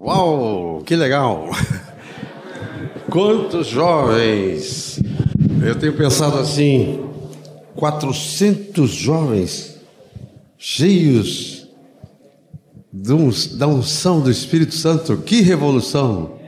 [0.00, 1.50] Uau, que legal!
[3.10, 5.00] Quantos jovens!
[5.60, 7.04] Eu tenho pensado assim,
[7.74, 9.80] 400 jovens
[10.56, 11.66] cheios
[12.92, 15.16] da unção do Espírito Santo.
[15.16, 16.38] Que revolução!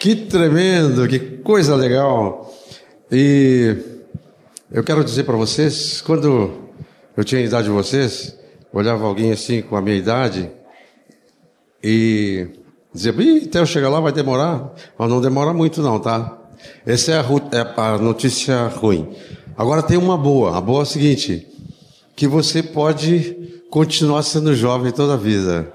[0.00, 2.50] Que tremendo, que coisa legal!
[3.12, 3.76] E
[4.72, 6.70] eu quero dizer para vocês, quando
[7.14, 8.34] eu tinha a idade de vocês,
[8.72, 10.50] olhava alguém assim com a minha idade
[11.84, 12.64] e
[12.96, 14.72] dizia, até eu chegar lá vai demorar.
[14.98, 16.38] Mas não demora muito não, tá?
[16.84, 19.08] Essa é a, é a notícia ruim.
[19.56, 20.56] Agora tem uma boa.
[20.56, 21.46] A boa é a seguinte,
[22.16, 23.36] que você pode
[23.70, 25.72] continuar sendo jovem toda a vida.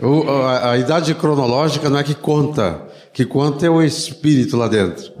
[0.00, 2.82] O, a, a idade cronológica não é que conta,
[3.12, 5.12] que conta é o espírito lá dentro.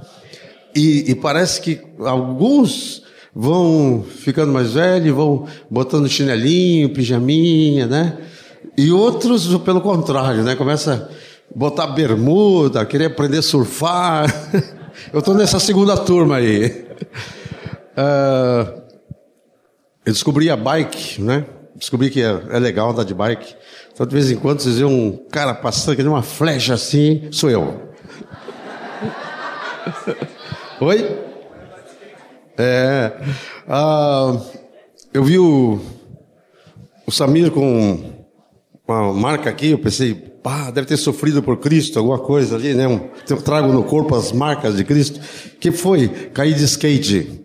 [0.74, 3.02] E, e, parece que alguns
[3.34, 8.18] vão ficando mais velhos, vão botando chinelinho, pijaminha, né?
[8.76, 10.54] E outros, pelo contrário, né?
[10.54, 11.10] Começa
[11.54, 14.26] botar bermuda, querer aprender a surfar.
[15.12, 16.86] Eu estou nessa segunda turma aí.
[17.96, 18.82] Uh,
[20.04, 21.44] eu descobri a bike, né?
[21.76, 23.54] Descobri que é, é, legal andar de bike.
[23.92, 27.50] Então, de vez em quando, vocês veem um cara passando, que uma flecha assim, sou
[27.50, 27.92] eu.
[30.80, 31.18] Oi?
[32.56, 33.12] É.
[33.68, 34.40] Ah,
[35.12, 35.80] eu vi o,
[37.06, 38.24] o Samir com
[38.86, 42.84] uma marca aqui, eu pensei, pá, deve ter sofrido por Cristo, alguma coisa ali, né?
[43.28, 45.20] Eu trago no corpo as marcas de Cristo.
[45.60, 46.08] que foi?
[46.08, 47.44] Caí de skate.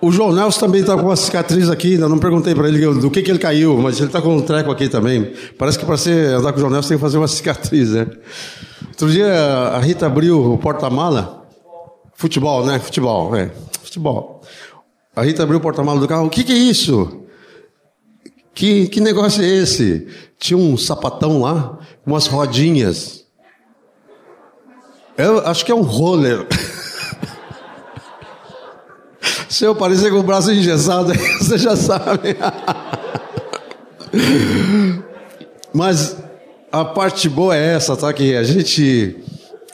[0.00, 3.10] O João Nelson também está com uma cicatriz aqui, ainda não perguntei para ele do
[3.10, 5.32] que, que ele caiu, mas ele está com um treco aqui também.
[5.58, 8.06] Parece que para você andar com o João Nelson tem que fazer uma cicatriz, né?
[8.88, 11.38] Outro dia a Rita abriu o porta-mala
[12.18, 12.80] Futebol, né?
[12.80, 13.48] Futebol, é.
[13.80, 14.42] Futebol.
[15.14, 16.26] A Rita abriu o porta-malas do carro.
[16.26, 17.22] O que, que é isso?
[18.58, 20.08] Que, que negócio é esse?
[20.36, 23.24] Tinha um sapatão lá, umas rodinhas.
[25.16, 26.44] Eu acho que é um roller.
[29.48, 32.36] Se eu parecer com o braço engessado, você já sabe.
[35.72, 36.16] Mas
[36.72, 38.12] a parte boa é essa, tá?
[38.12, 39.22] Que a gente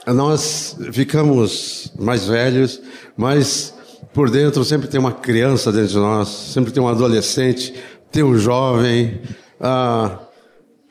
[0.06, 2.82] nós ficamos mais velhos,
[3.16, 3.72] mas
[4.12, 7.75] por dentro sempre tem uma criança dentro de nós, sempre tem um adolescente,
[8.14, 9.20] tem um jovem.
[9.60, 10.20] Ah,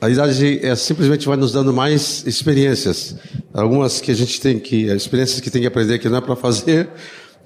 [0.01, 3.15] a idade é, simplesmente vai nos dando mais experiências.
[3.53, 6.35] Algumas que a gente tem que, experiências que tem que aprender que não é para
[6.35, 6.89] fazer,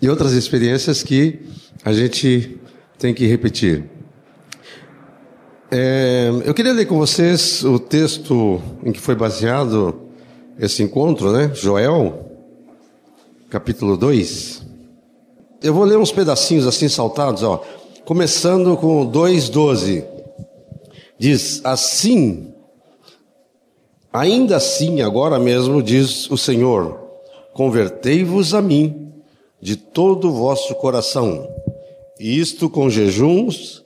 [0.02, 1.42] e outras experiências que
[1.86, 2.60] a gente
[2.98, 3.84] tem que repetir.
[5.70, 10.10] É, eu queria ler com vocês o texto em que foi baseado
[10.58, 11.52] esse encontro, né?
[11.54, 12.32] Joel,
[13.48, 14.66] capítulo 2.
[15.62, 17.64] Eu vou ler uns pedacinhos assim saltados, ó.
[18.08, 20.06] Começando com 2:12.
[21.20, 22.54] Diz: Assim,
[24.14, 27.02] ainda assim, agora mesmo diz o Senhor:
[27.54, 29.12] Convertei-vos a mim
[29.62, 31.54] de todo o vosso coração,
[32.18, 33.84] e isto com jejuns,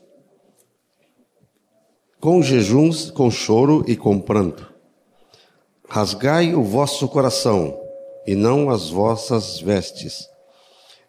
[2.20, 4.72] com jejuns, com choro e com pranto
[5.90, 7.76] Rasgai o vosso coração
[8.28, 10.30] e não as vossas vestes.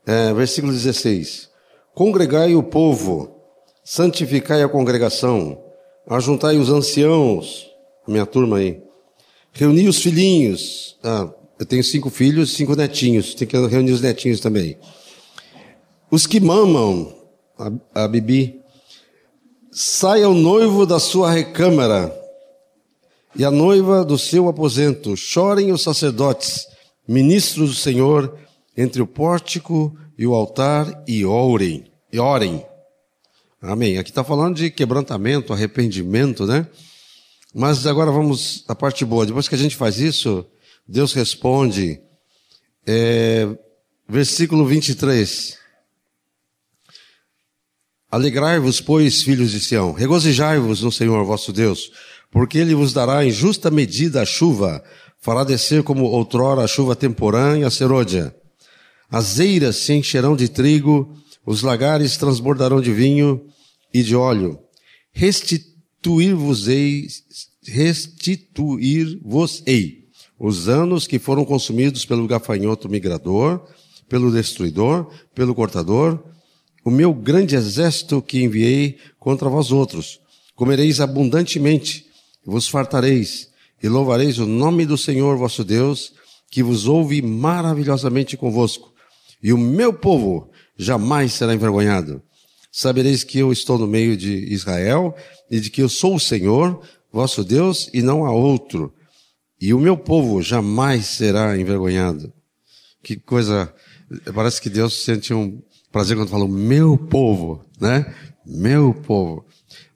[0.07, 1.52] É, versículo 16:
[1.95, 3.37] Congregai o povo,
[3.85, 5.63] santificai a congregação,
[6.09, 7.71] ajuntai os anciãos,
[8.09, 8.83] minha turma aí,
[9.53, 10.97] reuni os filhinhos.
[11.05, 14.79] Ah, eu tenho cinco filhos, cinco netinhos, tem que reunir os netinhos também.
[16.11, 17.15] Os que mamam,
[17.59, 18.63] a, a Bibi,
[19.71, 22.11] saia o noivo da sua recâmara
[23.37, 25.15] e a noiva do seu aposento.
[25.15, 26.67] Chorem os sacerdotes,
[27.07, 28.35] ministros do Senhor,
[28.77, 31.91] entre o pórtico e o altar, e orem.
[32.13, 32.65] E orem.
[33.61, 33.99] Amém.
[33.99, 36.65] Aqui está falando de quebrantamento, arrependimento, né?
[37.53, 39.27] Mas agora vamos à parte boa.
[39.27, 40.47] Depois que a gente faz isso,
[40.87, 42.01] Deus responde.
[42.87, 43.49] É,
[44.09, 45.59] versículo 23.
[48.09, 51.91] Alegrai-vos, pois, filhos de Sião, regozijai-vos no Senhor vosso Deus,
[52.31, 54.85] porque ele vos dará em justa medida a chuva,
[55.19, 58.33] fará descer como outrora a chuva temporã e a serôdia.
[59.13, 61.15] As eiras se encherão de trigo,
[61.45, 63.45] os lagares transbordarão de vinho
[63.93, 64.59] e de óleo.
[65.13, 67.09] Restituir-vos-ei,
[67.67, 70.07] restituir-vos-ei
[70.41, 73.63] os anos que foram consumidos pelo gafanhoto migrador,
[74.09, 76.25] pelo destruidor, pelo cortador,
[76.83, 80.21] o meu grande exército que enviei contra vós outros.
[80.55, 82.07] Comereis abundantemente,
[82.47, 83.51] vos fartareis
[83.83, 86.15] e louvareis o nome do Senhor vosso Deus,
[86.51, 88.92] que vos ouve maravilhosamente convosco.
[89.43, 92.23] E o meu povo jamais será envergonhado.
[92.71, 95.15] Sabereis que eu estou no meio de Israel
[95.51, 96.81] e de que eu sou o Senhor,
[97.13, 98.95] vosso Deus, e não há outro.
[99.61, 102.33] e o meu povo jamais será envergonhado.
[103.01, 103.73] Que coisa,
[104.35, 105.63] parece que Deus sente um
[105.93, 108.13] prazer quando fala meu povo, né?
[108.45, 109.45] Meu povo.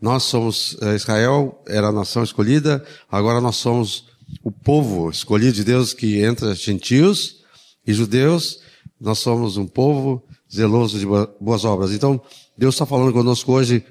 [0.01, 4.05] Nós somos, eh, Israel era a nação escolhida, agora nós somos
[4.45, 7.43] o povo escolhido de Deus que entra gentios
[7.85, 8.61] e judeus,
[9.01, 11.07] nós somos um povo zeloso de
[11.41, 11.93] boas obras.
[11.93, 12.21] Então,
[12.57, 13.85] Deus está falando conosco hoje,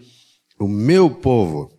[0.60, 1.72] o meu povo.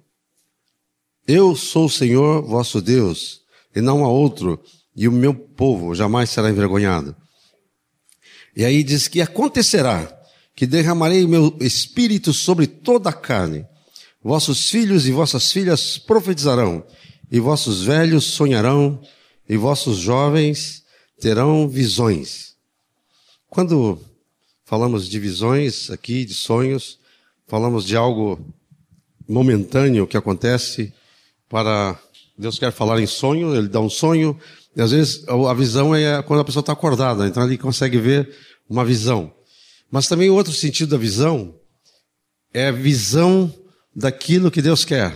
[1.26, 3.40] Eu sou o Senhor vosso Deus,
[3.74, 4.60] e não há outro,
[4.94, 7.16] e o meu povo jamais será envergonhado.
[8.56, 10.12] E aí diz que acontecerá
[10.54, 13.66] que derramarei meu espírito sobre toda a carne.
[14.22, 16.84] Vossos filhos e vossas filhas profetizarão,
[17.30, 19.00] e vossos velhos sonharão,
[19.48, 20.82] e vossos jovens
[21.20, 22.55] terão visões.
[23.48, 24.00] Quando
[24.64, 26.98] falamos de visões aqui, de sonhos,
[27.46, 28.38] falamos de algo
[29.28, 30.92] momentâneo que acontece
[31.48, 31.98] para
[32.38, 34.38] Deus quer falar em sonho, ele dá um sonho,
[34.76, 38.30] e às vezes a visão é quando a pessoa está acordada, então ele consegue ver
[38.68, 39.32] uma visão.
[39.90, 41.54] Mas também o outro sentido da visão
[42.52, 43.52] é a visão
[43.94, 45.14] daquilo que Deus quer.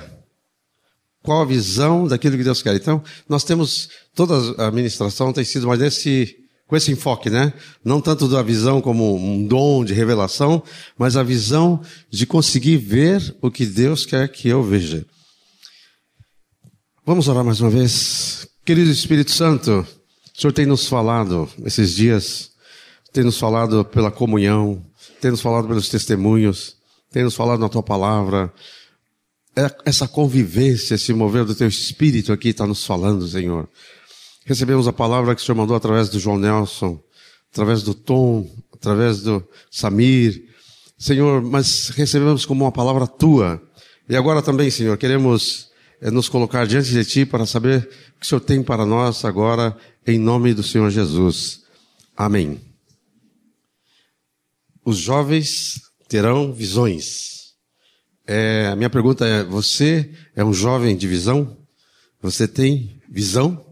[1.23, 2.75] Qual a visão daquilo que Deus quer?
[2.75, 4.35] Então, nós temos, toda
[4.65, 6.37] a ministração tem sido mais nesse,
[6.71, 7.53] com esse enfoque, né?
[7.85, 10.63] Não tanto da visão como um dom de revelação,
[10.97, 15.05] mas a visão de conseguir ver o que Deus quer que eu veja.
[17.05, 18.47] Vamos orar mais uma vez.
[18.65, 19.85] Querido Espírito Santo,
[20.33, 22.53] o Senhor tem nos falado esses dias,
[23.13, 24.81] tem nos falado pela comunhão,
[25.21, 26.77] tem nos falado pelos testemunhos,
[27.11, 28.53] tem nos falado na tua palavra,
[29.57, 33.69] é essa convivência, esse mover do teu espírito aqui está nos falando, Senhor.
[34.51, 37.01] Recebemos a palavra que o Senhor mandou através do João Nelson,
[37.53, 40.45] através do Tom, através do Samir.
[40.99, 43.63] Senhor, mas recebemos como uma palavra tua.
[44.09, 45.71] E agora também, Senhor, queremos
[46.01, 49.25] eh, nos colocar diante de Ti para saber o que o Senhor tem para nós
[49.25, 51.61] agora, em nome do Senhor Jesus.
[52.17, 52.61] Amém.
[54.85, 57.53] Os jovens terão visões.
[58.27, 61.57] É, a minha pergunta é: você é um jovem de visão?
[62.21, 63.70] Você tem visão?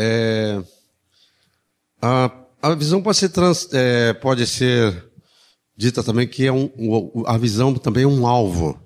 [0.00, 0.62] É,
[2.00, 2.30] a,
[2.62, 5.10] a visão pode ser, trans, é, pode ser
[5.76, 6.70] dita também que é um,
[7.26, 8.80] a visão também é um alvo.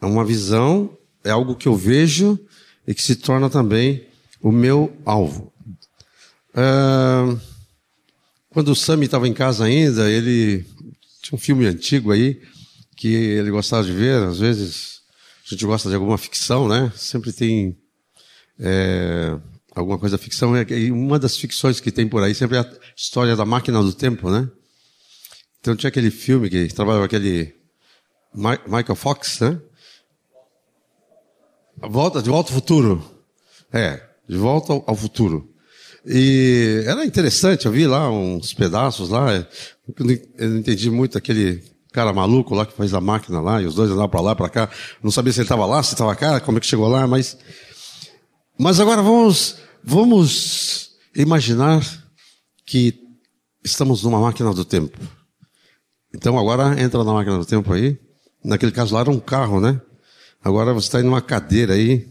[0.00, 2.38] É uma visão, é algo que eu vejo
[2.86, 4.06] e que se torna também
[4.40, 5.52] o meu alvo.
[6.54, 7.36] É,
[8.50, 10.64] quando o Sami estava em casa ainda, ele
[11.20, 12.40] tinha um filme antigo aí,
[12.96, 15.00] que ele gostava de ver, às vezes
[15.44, 16.92] a gente gosta de alguma ficção, né?
[16.94, 17.76] Sempre tem
[18.60, 19.36] é,
[19.74, 20.56] alguma coisa ficção.
[20.56, 23.92] E uma das ficções que tem por aí sempre é a história da máquina do
[23.92, 24.48] tempo, né?
[25.60, 27.54] Então tinha aquele filme que trabalhava aquele
[28.34, 29.60] Michael Fox, né?
[31.80, 33.24] Volta, de volta ao futuro.
[33.72, 35.54] É, de volta ao, ao futuro.
[36.06, 39.34] E era interessante, eu vi lá uns pedaços lá,
[39.96, 41.62] eu não entendi muito aquele
[41.92, 44.48] cara maluco lá que faz a máquina lá, e os dois andavam para lá, para
[44.48, 44.70] cá.
[45.02, 47.36] Não sabia se ele estava lá, se estava cá, como é que chegou lá, mas.
[48.58, 51.80] Mas agora vamos, vamos imaginar
[52.66, 52.92] que
[53.64, 54.98] estamos numa máquina do tempo.
[56.12, 57.96] Então agora entra na máquina do tempo aí.
[58.44, 59.80] Naquele caso lá era um carro, né?
[60.42, 62.08] Agora você está em uma cadeira aí,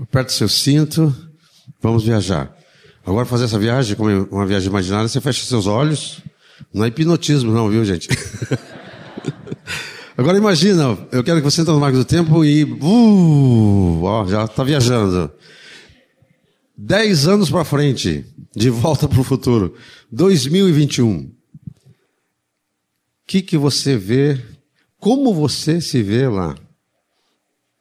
[0.00, 1.14] aperta o seu cinto,
[1.82, 2.54] vamos viajar.
[3.04, 6.22] Agora fazer essa viagem, como uma viagem imaginária, você fecha seus olhos.
[6.72, 8.08] Não é hipnotismo não, viu gente?
[10.16, 14.44] Agora imagina, eu quero que você entre no marco do tempo e uh, ó, já
[14.44, 15.30] está viajando.
[16.80, 19.76] Dez anos para frente, de volta para o futuro,
[20.12, 21.22] 2021.
[21.22, 21.32] O
[23.26, 24.40] que, que você vê?
[24.96, 26.56] Como você se vê lá?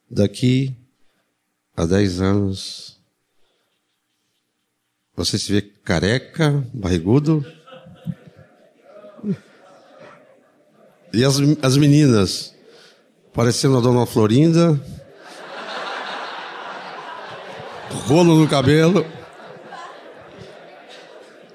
[0.10, 0.76] Daqui
[1.76, 3.00] a dez anos,
[5.16, 7.46] você se vê careca, barrigudo?
[11.14, 12.52] E as, as meninas,
[13.32, 14.84] parecendo a dona Florinda,
[18.06, 19.06] rolo no cabelo,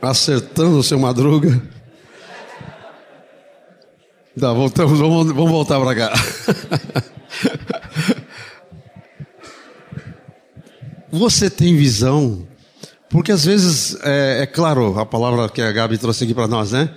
[0.00, 1.62] acertando o seu madruga.
[4.38, 6.12] Tá, voltamos, vamos, vamos voltar para cá.
[11.10, 12.48] Você tem visão?
[13.10, 16.72] Porque às vezes, é, é claro, a palavra que a Gabi trouxe aqui para nós,
[16.72, 16.88] né?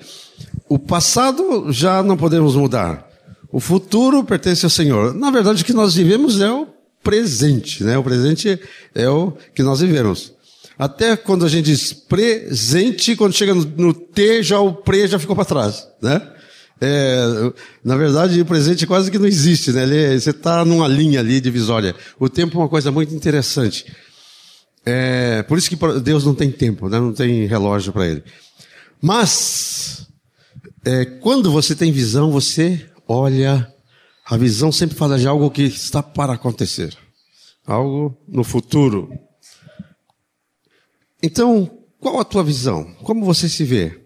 [0.70, 3.06] O passado já não podemos mudar.
[3.52, 5.14] O futuro pertence ao Senhor.
[5.14, 6.68] Na verdade, o que nós vivemos é o
[7.06, 7.96] presente, né?
[8.00, 8.60] O presente
[8.96, 10.34] é o que nós vivemos.
[10.78, 15.36] Até quando a gente diz presente, quando chega no, T, já o pre já ficou
[15.36, 16.20] para trás, né?
[16.82, 19.84] É, na verdade, o presente quase que não existe, né?
[19.84, 21.96] Ele, você está numa linha ali divisória.
[22.20, 23.86] O tempo é uma coisa muito interessante.
[24.84, 27.00] É, por isso que Deus não tem tempo, né?
[27.00, 28.24] não tem relógio para ele.
[29.02, 30.08] Mas,
[30.84, 33.72] é, quando você tem visão, você olha,
[34.26, 36.98] a visão sempre fala de algo que está para acontecer,
[37.66, 39.10] algo no futuro.
[41.22, 42.92] Então, qual a tua visão?
[43.04, 44.04] Como você se vê?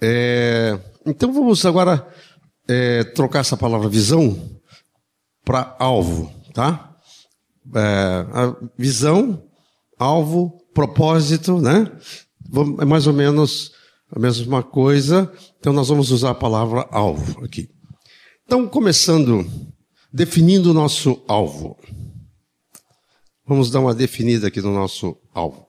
[0.00, 2.08] É, então vamos agora
[2.66, 4.58] é, trocar essa palavra visão
[5.44, 6.96] para alvo, tá?
[7.74, 8.26] É,
[8.78, 9.42] visão,
[9.98, 11.92] alvo, propósito, né?
[12.80, 13.72] É mais ou menos
[14.10, 15.30] a mesma coisa.
[15.58, 17.68] Então nós vamos usar a palavra alvo aqui.
[18.50, 19.48] Então, começando,
[20.12, 21.78] definindo o nosso alvo.
[23.46, 25.68] Vamos dar uma definida aqui no nosso alvo.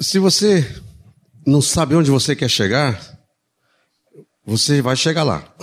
[0.00, 0.68] Se você
[1.46, 3.16] não sabe onde você quer chegar,
[4.44, 5.54] você vai chegar lá.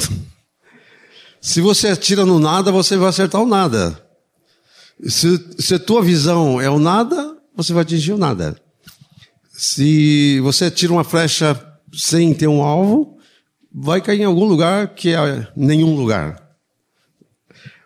[1.42, 4.02] Se você atira no nada, você vai acertar o nada.
[5.10, 8.58] Se, se a tua visão é o nada, você vai atingir o nada.
[9.52, 11.62] Se você tira uma flecha
[11.92, 13.17] sem ter um alvo,
[13.80, 16.44] vai cair em algum lugar que é nenhum lugar.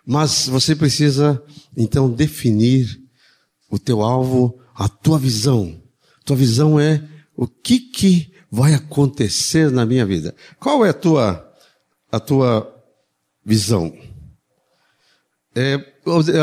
[0.06, 1.42] Mas você precisa,
[1.76, 2.98] então, definir
[3.70, 5.80] o teu alvo, a tua visão.
[6.24, 7.06] Tua visão é
[7.36, 10.34] o que, que vai acontecer na minha vida.
[10.58, 11.54] Qual é a tua,
[12.10, 12.74] a tua
[13.44, 13.92] visão?
[15.54, 15.74] É,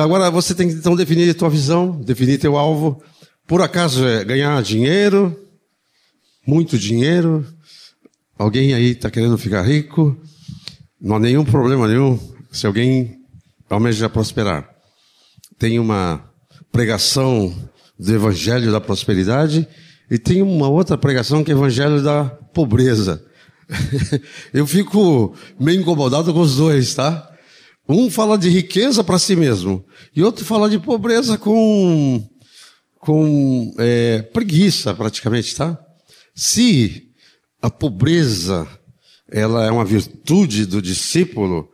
[0.01, 3.01] agora você tem que então definir a tua visão, definir teu alvo.
[3.47, 5.35] Por acaso é ganhar dinheiro,
[6.45, 7.45] muito dinheiro?
[8.39, 10.17] Alguém aí está querendo ficar rico?
[11.01, 12.17] Não há nenhum problema nenhum
[12.49, 13.19] se alguém
[13.69, 14.65] almeja prosperar.
[15.57, 16.23] Tem uma
[16.71, 17.53] pregação
[17.99, 19.67] do Evangelho da Prosperidade
[20.09, 23.21] e tem uma outra pregação que é o Evangelho da Pobreza.
[24.53, 27.29] Eu fico meio incomodado com os dois, tá?
[27.89, 32.25] Um fala de riqueza para si mesmo e outro fala de pobreza com
[32.99, 35.77] com é, preguiça, praticamente, tá?
[36.33, 37.08] Se
[37.61, 38.67] a pobreza
[39.31, 41.69] ela é uma virtude do discípulo,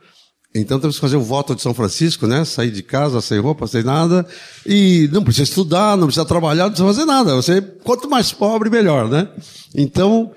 [0.54, 2.46] então temos que fazer o voto de São Francisco, né?
[2.46, 4.25] Sair de casa sem roupa, sem nada.
[4.65, 7.36] E não precisa estudar, não precisa trabalhar, não precisa fazer nada.
[7.36, 9.27] Você, quanto mais pobre, melhor, né?
[9.75, 10.32] Então,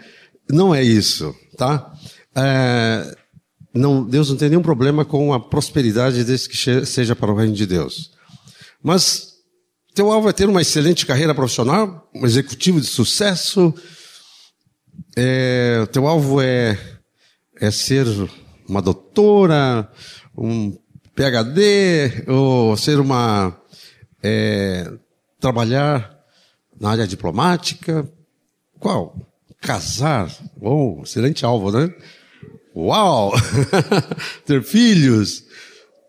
[0.50, 1.93] não é isso, tá?
[2.35, 3.17] É,
[3.73, 7.55] não, Deus não tem nenhum problema com a prosperidade desde que seja para o reino
[7.55, 8.11] de Deus.
[8.83, 9.35] Mas
[9.95, 13.73] teu alvo é ter uma excelente carreira profissional, um executivo de sucesso.
[15.17, 16.78] É, teu alvo é,
[17.61, 18.07] é ser
[18.69, 19.90] uma doutora,
[20.37, 20.76] um
[21.14, 23.57] PhD, ou ser uma.
[24.23, 24.90] É,
[25.40, 26.19] trabalhar
[26.81, 28.09] na área diplomática.
[28.78, 29.17] Qual?
[29.61, 30.31] Casar.
[30.57, 31.93] Bom, excelente alvo, né?
[32.75, 33.33] Uau!
[34.47, 35.45] ter filhos.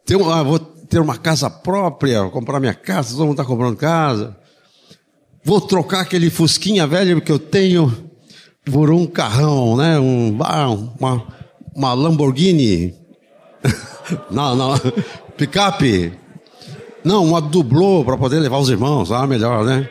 [0.06, 4.36] Ter uma, vou ter uma casa própria, comprar minha casa, todo mundo está comprando casa.
[5.44, 8.09] Vou trocar aquele fusquinha velho que eu tenho
[8.66, 10.00] por um carrão, né?
[10.00, 10.38] Um,
[11.00, 11.24] uma,
[11.76, 12.96] uma Lamborghini.
[14.30, 14.74] não, não.
[15.38, 16.14] Picape.
[17.04, 19.12] Não, uma dublô para poder levar os irmãos.
[19.12, 19.90] Ah, melhor, né?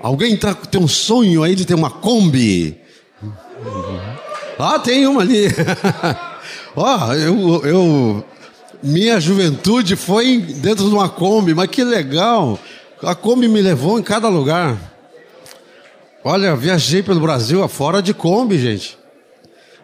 [0.00, 2.80] Alguém tá, tem um sonho aí de ter uma Kombi.
[4.58, 5.46] Ah, tem uma ali.
[6.74, 8.24] Ó, oh, eu, eu.
[8.82, 12.58] Minha juventude foi dentro de uma Kombi, mas que legal.
[13.02, 14.91] A Kombi me levou em cada lugar.
[16.24, 18.96] Olha, viajei pelo Brasil afora de Kombi, gente.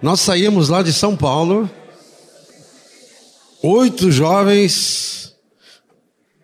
[0.00, 1.68] Nós saímos lá de São Paulo,
[3.60, 5.34] oito jovens,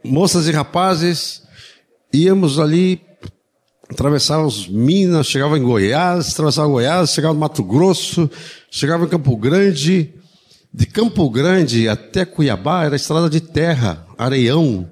[0.03, 1.45] moças e rapazes,
[2.13, 3.01] íamos ali,
[3.89, 8.29] atravessávamos Minas, chegava em Goiás, atravessava Goiás, chegava no Mato Grosso,
[8.69, 10.13] chegava em Campo Grande,
[10.73, 14.91] de Campo Grande até Cuiabá era estrada de terra, areião,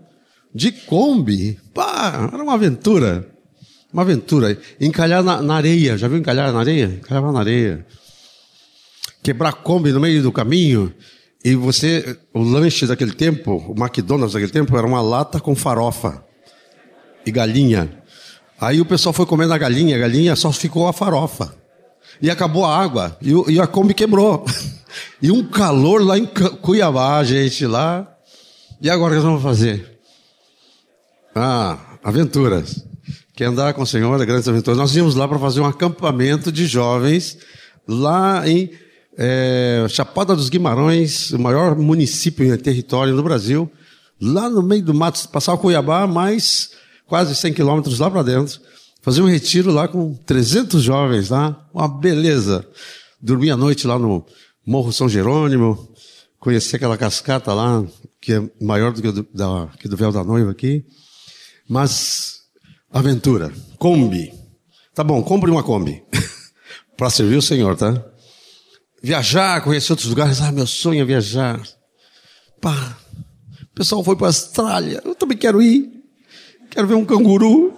[0.54, 3.31] de Kombi, pá, era uma aventura.
[3.92, 4.58] Uma aventura.
[4.80, 6.98] Encalhar na, na areia, já viu encalhar na areia?
[7.00, 7.86] Encalhava na areia
[9.22, 10.92] quebrar Kombi no meio do caminho
[11.44, 16.24] e você, o lanche daquele tempo, o McDonald's daquele tempo, era uma lata com farofa
[17.24, 18.02] e galinha.
[18.60, 21.54] Aí o pessoal foi comendo a galinha, a galinha só ficou a farofa.
[22.20, 24.44] E acabou a água, e, e a Kombi quebrou.
[25.20, 28.08] e um calor lá em Cuiabá, gente, lá.
[28.80, 29.98] E agora o que nós vamos fazer?
[31.34, 32.84] Ah, aventuras.
[33.34, 34.78] Quer andar com o Senhor, é grandes aventuras.
[34.78, 37.38] Nós íamos lá para fazer um acampamento de jovens
[37.88, 38.70] lá em
[39.16, 43.70] é, Chapada dos Guimarães, o maior município em território no Brasil,
[44.20, 46.70] lá no meio do mato, passar o Cuiabá, mais
[47.06, 48.60] quase 100 quilômetros lá para dentro,
[49.02, 52.66] fazer um retiro lá com 300 jovens lá, uma beleza.
[53.20, 54.24] dormi a noite lá no
[54.64, 55.92] Morro São Jerônimo,
[56.38, 57.84] conheci aquela cascata lá,
[58.20, 60.84] que é maior do que, do, da, que do véu da noiva aqui.
[61.68, 62.41] Mas,
[62.92, 64.32] aventura, Kombi.
[64.94, 66.02] Tá bom, compre uma Kombi.
[66.96, 68.04] para servir o Senhor, tá?
[69.02, 70.40] Viajar, conhecer outros lugares.
[70.40, 71.60] Ah, meu sonho é viajar.
[72.60, 72.96] Pá,
[73.62, 75.02] o pessoal foi para a Austrália.
[75.04, 75.90] Eu também quero ir.
[76.70, 77.74] Quero ver um canguru.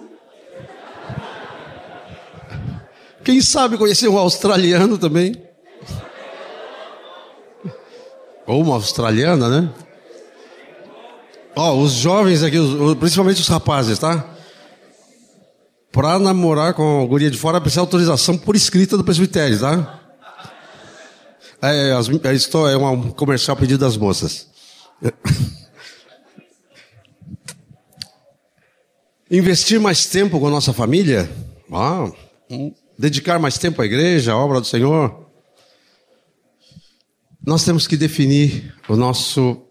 [3.23, 5.41] Quem sabe conhecer um australiano também?
[8.45, 9.73] Ou uma australiana, né?
[11.55, 12.57] Ó, oh, os jovens aqui,
[12.99, 14.34] principalmente os rapazes, tá?
[15.95, 20.01] Para namorar com a guria de fora, precisa autorização por escrita do presbitério, tá?
[21.61, 24.49] É, as, é, é um comercial pedido das moças.
[29.31, 31.31] Investir mais tempo com a nossa família,
[31.71, 32.11] ah,
[32.99, 35.29] dedicar mais tempo à igreja, à obra do Senhor.
[37.41, 39.61] Nós temos que definir o nosso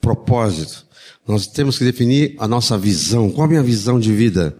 [0.00, 0.86] propósito.
[1.28, 3.30] Nós temos que definir a nossa visão.
[3.30, 4.56] Qual a minha visão de vida?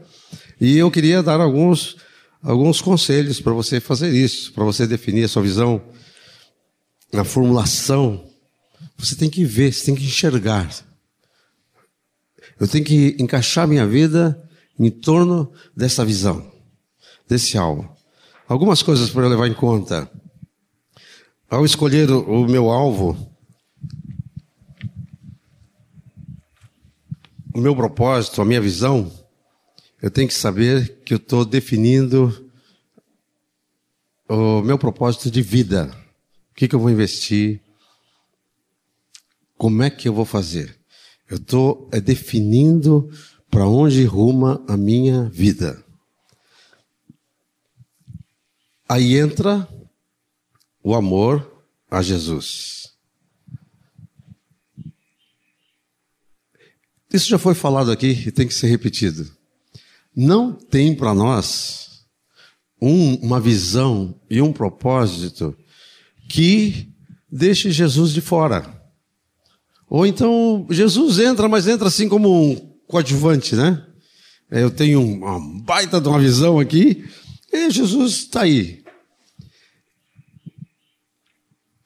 [0.61, 1.97] E eu queria dar alguns,
[2.43, 5.83] alguns conselhos para você fazer isso, para você definir a sua visão
[7.11, 8.29] na formulação.
[8.99, 10.71] Você tem que ver, você tem que enxergar.
[12.59, 14.39] Eu tenho que encaixar minha vida
[14.79, 16.53] em torno dessa visão,
[17.27, 17.97] desse alvo.
[18.47, 20.11] Algumas coisas para levar em conta.
[21.49, 23.17] Ao escolher o meu alvo,
[27.55, 29.11] o meu propósito, a minha visão,
[30.03, 32.51] eu tenho que saber que eu estou definindo
[34.29, 35.95] o meu propósito de vida.
[36.53, 37.61] O que, que eu vou investir?
[39.59, 40.79] Como é que eu vou fazer?
[41.29, 43.11] Eu estou é, definindo
[43.51, 45.85] para onde ruma a minha vida.
[48.89, 49.69] Aí entra
[50.83, 52.95] o amor a Jesus.
[57.13, 59.40] Isso já foi falado aqui e tem que ser repetido.
[60.15, 62.05] Não tem para nós
[62.81, 65.57] um, uma visão e um propósito
[66.29, 66.89] que
[67.31, 68.81] deixe Jesus de fora.
[69.89, 73.87] Ou então Jesus entra, mas entra assim como um coadjuvante, né?
[74.51, 77.05] É, eu tenho uma baita de uma visão aqui,
[77.53, 78.83] e Jesus está aí.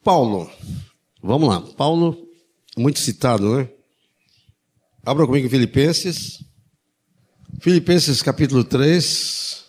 [0.03, 0.49] Paulo,
[1.21, 1.61] vamos lá.
[1.61, 2.27] Paulo,
[2.77, 3.69] muito citado, né?
[5.03, 6.43] Abra comigo Filipenses.
[7.59, 9.63] Filipenses capítulo 3.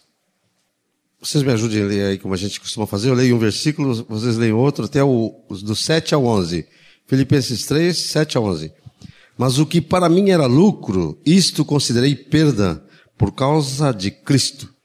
[1.21, 3.09] Vocês me ajudem a ler aí como a gente costuma fazer.
[3.09, 6.67] Eu leio um versículo, vocês leem outro, até o, do 7 ao 11.
[7.07, 8.73] Filipenses 3, 7 a 11.
[9.39, 12.83] Mas o que para mim era lucro, isto considerei perda
[13.17, 14.76] por causa de Cristo.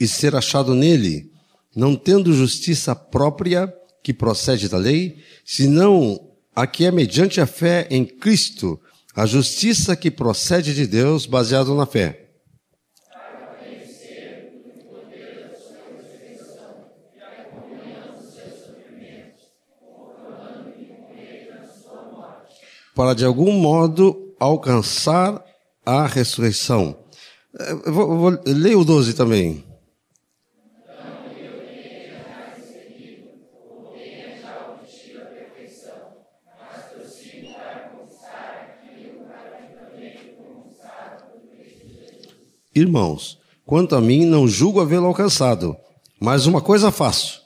[0.00, 1.30] E ser achado nele,
[1.76, 6.18] não tendo justiça própria que procede da lei, senão
[6.56, 8.80] a que é mediante a fé em Cristo,
[9.14, 12.28] a justiça que procede de Deus, baseado na fé.
[22.94, 25.42] Para de algum modo alcançar
[25.84, 26.98] a ressurreição.
[27.84, 29.69] Eu vou, vou, leia o 12 também.
[42.74, 45.76] Irmãos, quanto a mim, não julgo havê-lo alcançado,
[46.20, 47.42] mas uma coisa faço,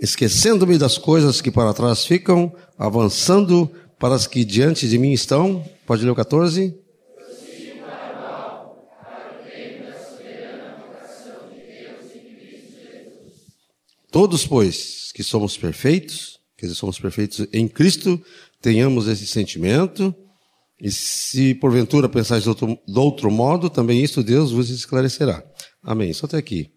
[0.00, 5.62] esquecendo-me das coisas que para trás ficam, avançando para as que diante de mim estão.
[5.86, 6.74] Pode ler o 14?
[14.10, 18.22] Todos, pois, que somos perfeitos, que somos perfeitos em Cristo,
[18.60, 20.14] tenhamos esse sentimento,
[20.82, 25.40] e se porventura pensais de outro, de outro modo, também isso Deus vos esclarecerá.
[25.80, 26.12] Amém.
[26.12, 26.72] Só até aqui.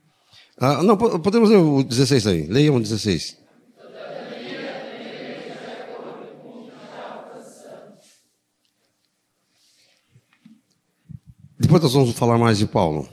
[0.59, 2.45] Ah, não, podemos ler o 16 aí.
[2.45, 3.35] Leiam o 16.
[11.57, 13.09] Depois nós vamos falar mais de Paulo.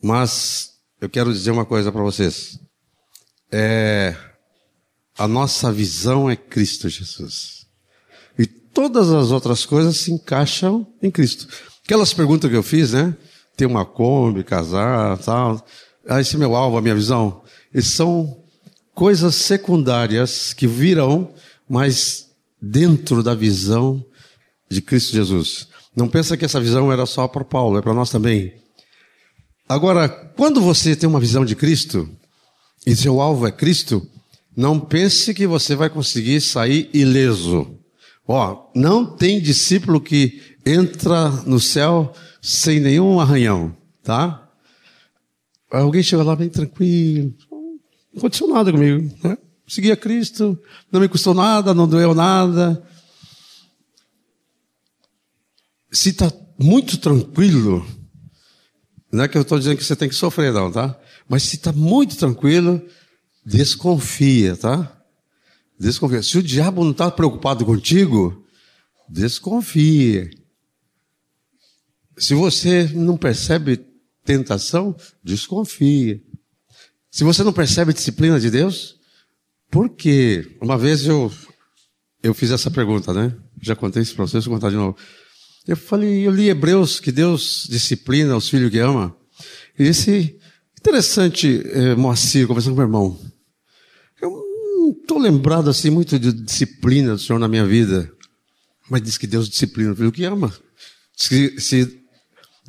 [0.00, 2.60] Mas eu quero dizer uma coisa para vocês.
[3.50, 4.14] É,
[5.18, 7.55] a nossa visão é Cristo Jesus
[8.76, 11.48] todas as outras coisas se encaixam em Cristo.
[11.82, 13.16] Aquelas perguntas que eu fiz, né?
[13.56, 15.66] Ter uma Kombi, casar, tal.
[16.06, 17.40] ah, esse é meu alvo, a minha visão.
[17.72, 18.36] Eles são
[18.94, 21.32] coisas secundárias que virão,
[21.66, 22.26] mas
[22.60, 24.04] dentro da visão
[24.70, 25.68] de Cristo Jesus.
[25.96, 28.52] Não pensa que essa visão era só para Paulo, é para nós também.
[29.66, 32.06] Agora, quando você tem uma visão de Cristo,
[32.86, 34.06] e seu alvo é Cristo,
[34.54, 37.85] não pense que você vai conseguir sair ileso.
[38.26, 42.12] Ó, não tem discípulo que entra no céu
[42.42, 44.50] sem nenhum arranhão, tá?
[45.70, 47.32] Alguém chega lá bem tranquilo,
[48.12, 49.38] não aconteceu nada comigo, né?
[49.68, 50.58] Segui a Cristo,
[50.90, 52.82] não me custou nada, não doeu nada.
[55.90, 57.86] Se está muito tranquilo,
[59.10, 60.98] não é que eu estou dizendo que você tem que sofrer, não, tá?
[61.28, 62.80] Mas se está muito tranquilo,
[63.44, 64.95] desconfia, tá?
[65.78, 66.22] Desconfia.
[66.22, 68.44] Se o diabo não está preocupado contigo,
[69.08, 70.30] desconfia.
[72.16, 73.84] Se você não percebe
[74.24, 76.20] tentação, desconfia.
[77.10, 78.96] Se você não percebe disciplina de Deus,
[79.70, 80.56] por quê?
[80.60, 81.32] Uma vez eu,
[82.22, 83.34] eu fiz essa pergunta, né?
[83.60, 84.96] Já contei isso para vocês, vou contar de novo.
[85.66, 89.16] Eu falei, eu li Hebreus, que Deus disciplina os filhos que ama.
[89.78, 90.38] E disse,
[90.78, 93.35] interessante, eh, Moacir, conversando com meu irmão.
[94.86, 98.08] Não estou lembrado assim muito de disciplina do Senhor na minha vida.
[98.88, 100.56] Mas diz que Deus disciplina o filho que ama.
[101.16, 102.04] Se, se,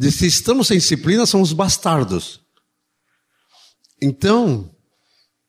[0.09, 2.41] se estamos sem disciplina, somos bastardos.
[4.01, 4.67] Então,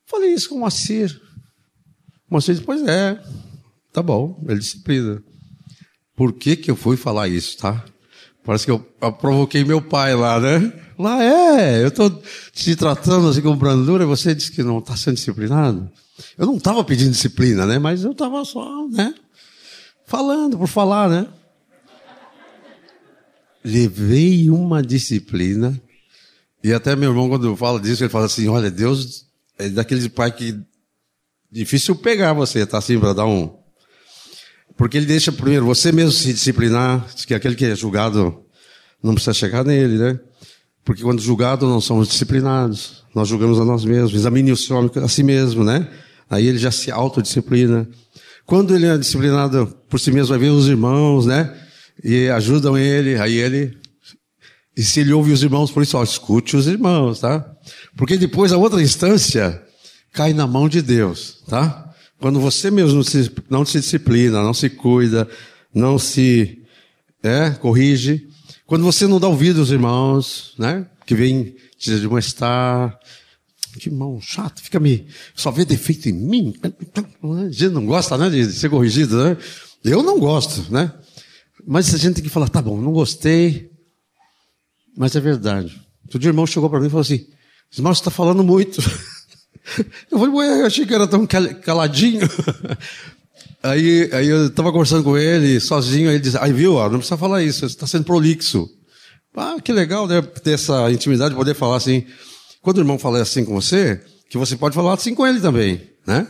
[0.05, 1.19] falei isso com o Moacir.
[2.29, 3.19] O Moacir disse, pois é,
[3.91, 5.23] tá bom, ele disciplina.
[6.15, 7.83] Por que, que eu fui falar isso, tá?
[8.45, 10.71] Parece que eu, eu provoquei meu pai lá, né?
[10.99, 12.11] Lá é, eu estou
[12.53, 15.91] te tratando assim com brandura e você disse que não está sendo disciplinado.
[16.37, 17.79] Eu não estava pedindo disciplina, né?
[17.79, 19.15] Mas eu estava só, né?
[20.07, 21.29] Falando por falar, né?
[23.65, 25.81] Levei uma disciplina
[26.63, 29.27] e até meu irmão quando fala disso ele fala assim, olha Deus
[29.59, 30.59] é daqueles pai que
[31.51, 33.59] difícil pegar você, tá assim para dar um
[34.79, 38.45] porque ele deixa primeiro você mesmo se disciplinar, que aquele que é julgado
[39.03, 40.21] não precisa chegar nele, né?
[40.85, 44.91] Porque quando julgado não somos disciplinados, nós julgamos a nós mesmos, examine o seu homem
[44.95, 45.89] a si mesmo, né?
[46.31, 47.89] Aí ele já se autodisciplina.
[48.45, 51.55] Quando ele é disciplinado por si mesmo, vai ver os irmãos, né?
[52.03, 53.77] E ajudam ele, aí ele.
[54.77, 57.45] E se ele ouve os irmãos, por isso, ó, escute os irmãos, tá?
[57.97, 59.63] Porque depois a outra instância
[60.13, 61.93] cai na mão de Deus, tá?
[62.21, 65.29] Quando você mesmo não se, não se disciplina, não se cuida,
[65.75, 66.63] não se
[67.23, 68.29] é, corrige,
[68.67, 70.87] quando você não dá ouvido aos irmãos, né?
[71.07, 72.99] Que vem te admoestar,
[73.79, 76.55] que irmão chato, fica me, só vê defeito em mim.
[76.63, 79.37] A gente não gosta, né, de ser corrigido, né?
[79.85, 80.93] Eu não gosto, né?
[81.67, 83.71] Mas a gente tem que falar, tá bom, não gostei,
[84.97, 85.81] mas é verdade.
[86.05, 87.27] Outro dia o irmão chegou para mim e falou assim,
[87.77, 88.81] irmão, você está falando muito.
[90.11, 92.27] Eu falei, ué, eu achei que era tão caladinho.
[93.63, 96.99] Aí, aí eu estava conversando com ele, sozinho, aí ele disse, aí viu, ó, não
[96.99, 98.71] precisa falar isso, você está sendo prolixo.
[99.37, 102.07] Ah, que legal, né, ter essa intimidade, poder falar assim.
[102.63, 105.81] Quando o irmão fala assim com você, que você pode falar assim com ele também,
[106.07, 106.27] né?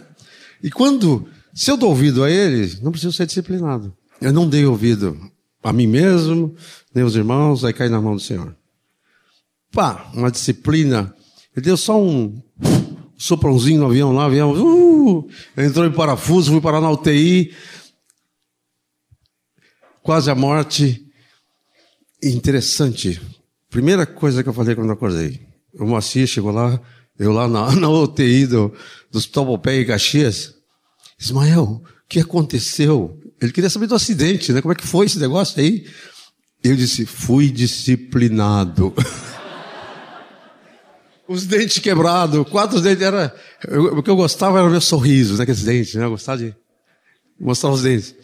[0.63, 3.97] E quando, se eu dou ouvido a ele, não preciso ser disciplinado.
[4.21, 5.19] Eu não dei ouvido
[5.63, 6.55] a mim mesmo,
[6.95, 8.57] nem os irmãos, aí cai na mão do Senhor.
[9.73, 11.15] Pá, uma disciplina.
[11.57, 12.41] Ele deu só um
[13.17, 17.55] soprãozinho no avião lá, avião, uh, entrou em parafuso, fui parar na UTI,
[20.03, 21.05] quase a morte.
[22.23, 23.21] Interessante.
[23.71, 25.48] Primeira coisa que eu falei quando acordei.
[25.79, 26.81] O Moacir chegou lá,
[27.19, 28.75] eu lá na, na UTI do,
[29.11, 30.55] do Hospital Popé e Caxias.
[31.19, 33.19] Ismael, o que aconteceu?
[33.41, 34.61] Ele queria saber do acidente, né?
[34.61, 35.87] Como é que foi esse negócio aí?
[36.63, 38.93] Eu disse, fui disciplinado.
[41.29, 43.35] Os dentes quebrados, quatro dentes, era,
[43.71, 46.57] o que eu gostava era o meu sorriso, né, aqueles dentes, né, eu gostava de
[47.39, 48.15] mostrar os dentes.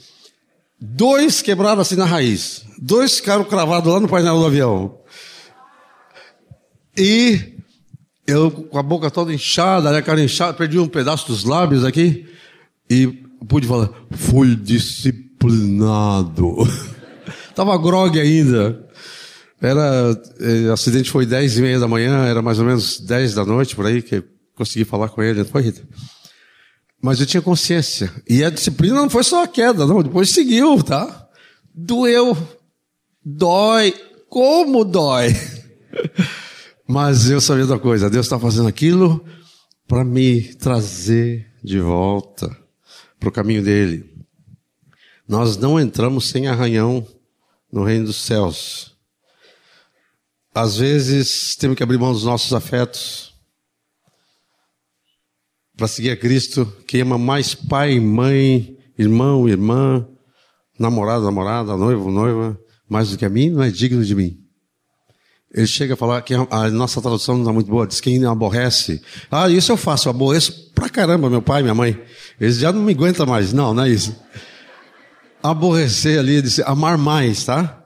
[0.81, 4.99] Dois quebraram assim na raiz, dois ficaram cravados lá no painel do avião.
[6.97, 7.55] E
[8.27, 12.27] eu com a boca toda inchada, né, cara inchada, perdi um pedaço dos lábios aqui
[12.89, 13.07] e
[13.49, 16.57] pude falar, fui disciplinado.
[17.55, 18.83] Tava grog ainda.
[19.61, 23.35] Era, o eh, acidente foi dez e meia da manhã, era mais ou menos dez
[23.35, 25.83] da noite, por aí, que eu consegui falar com ele, não foi, Rita?
[27.01, 28.13] Mas eu tinha consciência.
[28.29, 31.29] E a disciplina não foi só a queda, não, depois seguiu, tá?
[31.75, 32.37] Doeu.
[33.25, 33.95] Dói.
[34.29, 35.29] Como dói?
[36.87, 39.25] Mas eu sabia da coisa, Deus está fazendo aquilo
[39.89, 42.55] para me trazer de volta
[43.19, 44.13] para o caminho dele.
[45.27, 47.07] Nós não entramos sem arranhão
[47.73, 48.95] no reino dos céus.
[50.55, 53.35] Às vezes temos que abrir mão dos nossos afetos
[55.77, 60.07] para seguir a Cristo, que ama mais pai, mãe, irmão, irmã,
[60.79, 64.44] namorado, namorada, noivo, noiva, mais do que a mim, não é digno de mim.
[65.55, 68.33] Ele chega a falar que a nossa tradução não está muito boa, diz quem não
[68.33, 69.01] aborrece.
[69.31, 71.97] Ah, isso eu faço, eu aborreço pra caramba meu pai, minha mãe.
[72.41, 73.53] Eles já não me aguentam mais.
[73.53, 74.17] Não, não é isso.
[75.41, 77.85] Aborrecer ali, diz, amar mais, tá?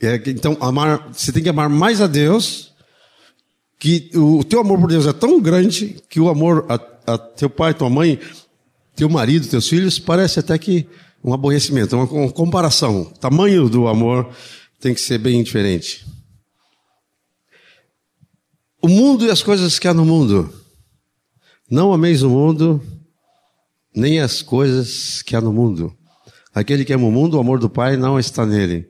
[0.00, 2.72] É, então, amar, você tem que amar mais a Deus,
[3.78, 7.50] que o teu amor por Deus é tão grande que o amor a, a teu
[7.50, 8.18] pai, tua mãe,
[8.96, 10.86] teu marido, teus filhos, parece até que
[11.22, 13.02] um aborrecimento, uma, uma comparação.
[13.02, 14.30] O tamanho do amor
[14.80, 16.13] tem que ser bem diferente.
[18.84, 20.52] O mundo e as coisas que há no mundo.
[21.70, 22.84] Não ameis o mundo,
[23.96, 25.96] nem as coisas que há no mundo.
[26.54, 28.86] Aquele que ama o mundo, o amor do Pai não está nele.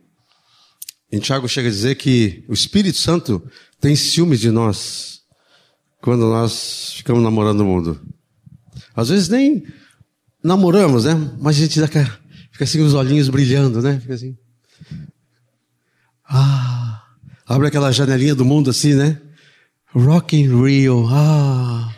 [1.12, 3.40] Em Tiago chega a dizer que o Espírito Santo
[3.80, 5.20] tem ciúmes de nós
[6.02, 8.00] quando nós ficamos namorando o mundo.
[8.96, 9.64] Às vezes nem
[10.42, 11.14] namoramos, né?
[11.40, 11.80] Mas a gente
[12.50, 14.00] fica assim os olhinhos brilhando, né?
[14.00, 14.36] Fica assim.
[16.28, 17.00] Ah,
[17.46, 19.20] abre aquela janelinha do mundo assim, né?
[19.94, 21.06] Rock in Rio.
[21.08, 21.92] Ah.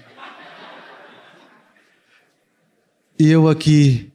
[3.19, 4.13] E eu aqui,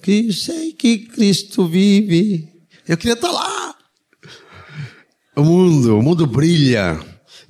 [0.00, 2.48] que sei que Cristo vive.
[2.86, 3.74] Eu queria estar lá.
[5.34, 7.00] O mundo, o mundo brilha.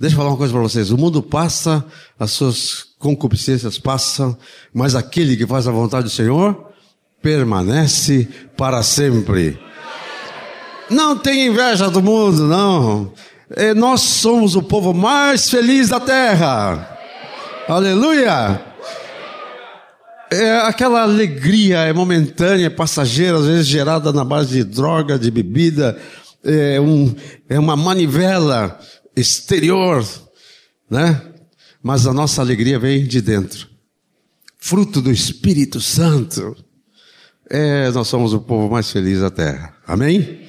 [0.01, 0.90] Deixa eu falar uma coisa para vocês.
[0.90, 1.85] O mundo passa,
[2.19, 4.37] as suas concupiscências passam,
[4.73, 6.73] mas aquele que faz a vontade do Senhor
[7.21, 9.59] permanece para sempre.
[10.90, 13.12] Não tem inveja do mundo, não.
[13.57, 16.99] É, nós somos o povo mais feliz da terra.
[17.69, 18.61] Aleluia!
[20.33, 25.31] É, aquela alegria é momentânea, é passageira, às vezes gerada na base de droga, de
[25.31, 25.97] bebida,
[26.43, 27.14] é, um,
[27.49, 28.77] é uma manivela
[29.14, 30.05] exterior,
[30.90, 31.23] né?
[31.81, 33.69] Mas a nossa alegria vem de dentro.
[34.59, 36.57] Fruto do Espírito Santo.
[37.49, 39.77] É, nós somos o povo mais feliz da terra.
[39.87, 40.43] Amém?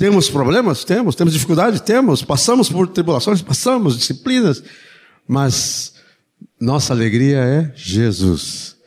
[0.00, 0.82] Temos problemas?
[0.82, 1.14] Temos.
[1.14, 1.78] Temos dificuldades?
[1.82, 2.22] Temos.
[2.22, 3.42] Passamos por tribulações?
[3.42, 3.98] Passamos.
[3.98, 4.62] Disciplinas.
[5.28, 5.92] Mas
[6.58, 8.78] nossa alegria é Jesus.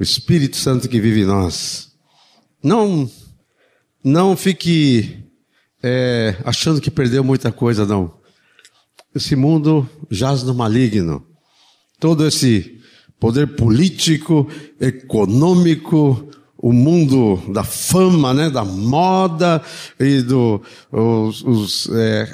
[0.00, 1.92] O Espírito Santo que vive em nós.
[2.64, 3.10] Não,
[4.02, 5.22] não fique
[5.82, 8.14] é, achando que perdeu muita coisa, não.
[9.14, 11.22] Esse mundo jaz no maligno.
[12.00, 12.80] Todo esse
[13.20, 14.48] poder político,
[14.80, 16.30] econômico,
[16.62, 19.60] o mundo da fama, né, da moda
[19.98, 22.32] e do, os, os, é,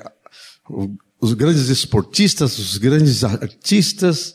[1.18, 4.34] os grandes esportistas, os grandes artistas,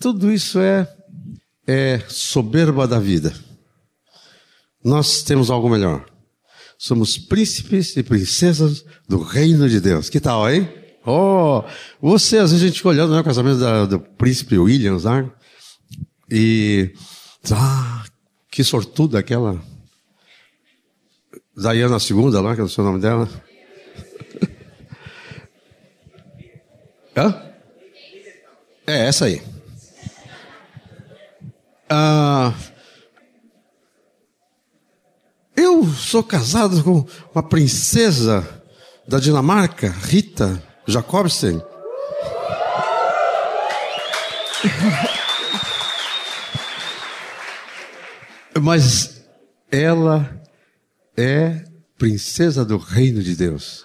[0.00, 0.88] tudo isso é,
[1.66, 3.34] é soberba da vida.
[4.84, 6.06] Nós temos algo melhor.
[6.78, 10.08] Somos príncipes e princesas do reino de Deus.
[10.08, 10.68] Que tal, hein?
[11.04, 11.64] Oh,
[12.00, 15.28] você, às vezes a gente fica olhando né, o casamento da, do príncipe Williams, né?
[16.30, 16.92] E,
[17.50, 18.04] ah,
[18.56, 19.60] que sortuda aquela
[21.54, 23.28] Diana II lá, que é o seu nome dela.
[27.14, 27.52] Hã?
[28.86, 29.42] É, essa aí.
[31.90, 32.54] Ah,
[35.54, 38.62] eu sou casado com uma princesa
[39.06, 41.60] da Dinamarca, Rita Jacobsen.
[48.60, 49.22] Mas
[49.70, 50.40] ela
[51.16, 51.64] é
[51.98, 53.84] princesa do reino de Deus.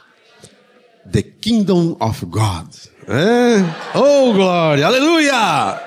[1.10, 2.68] The Kingdom of God.
[3.08, 3.98] É?
[3.98, 4.86] Oh, glória!
[4.86, 5.82] Aleluia!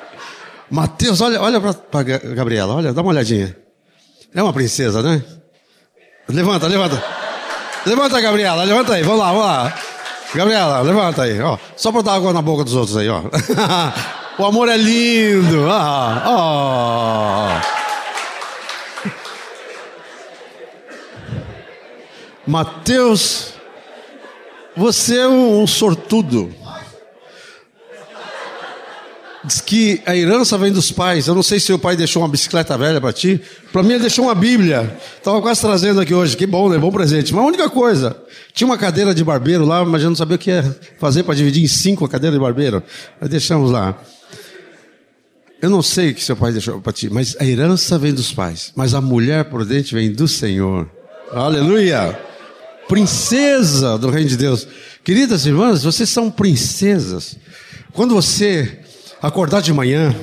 [0.70, 3.56] Mateus, olha, olha para Gabriela, olha, dá uma olhadinha.
[4.34, 5.22] É uma princesa, né?
[6.28, 7.02] Levanta, levanta.
[7.86, 9.74] Levanta, Gabriela, levanta aí, vamos lá, vamos lá.
[10.34, 11.56] Gabriela, levanta aí, ó.
[11.76, 13.22] Só para dar água na boca dos outros aí, ó.
[14.38, 15.70] o amor é lindo.
[15.70, 17.73] Ah, oh.
[22.46, 23.54] Mateus,
[24.76, 26.54] você é um sortudo.
[29.44, 31.26] Diz que a herança vem dos pais.
[31.26, 33.40] Eu não sei se o pai deixou uma bicicleta velha para ti.
[33.70, 34.96] Para mim, ele deixou uma Bíblia.
[35.18, 36.34] Estava quase trazendo aqui hoje.
[36.34, 36.78] Que bom, né?
[36.78, 37.34] Bom presente.
[37.34, 38.16] Mas a única coisa,
[38.54, 41.34] tinha uma cadeira de barbeiro lá, mas eu não sabia o que ia fazer para
[41.34, 42.82] dividir em cinco a cadeira de barbeiro.
[43.20, 43.98] Aí deixamos lá.
[45.60, 48.32] Eu não sei o que seu pai deixou para ti, mas a herança vem dos
[48.32, 48.72] pais.
[48.74, 50.88] Mas a mulher prudente vem do Senhor.
[51.30, 52.18] Aleluia!
[52.88, 54.66] Princesa do reino de Deus.
[55.02, 57.36] Queridas irmãs, vocês são princesas.
[57.92, 58.80] Quando você
[59.20, 60.14] acordar de manhã,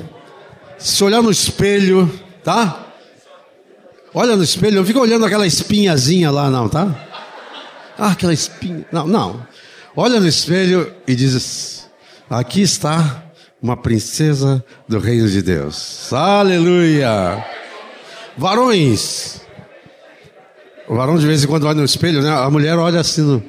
[0.78, 2.10] se olhar no espelho,
[2.44, 2.86] tá?
[4.14, 7.08] Olha no espelho, não fica olhando aquela espinhazinha lá, não, tá?
[7.98, 8.84] Ah, aquela espinha.
[8.92, 9.46] Não, não.
[9.96, 11.88] olha no espelho e diz:
[12.28, 13.22] Aqui está
[13.62, 16.12] uma princesa do reino de Deus.
[16.12, 17.44] Aleluia!
[18.36, 19.40] Varões.
[20.88, 22.30] O varão de vez em quando olha no espelho, né?
[22.30, 23.42] A mulher olha assim no,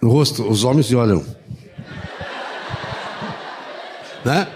[0.00, 1.24] no rosto, os homens olham.
[4.24, 4.48] Né?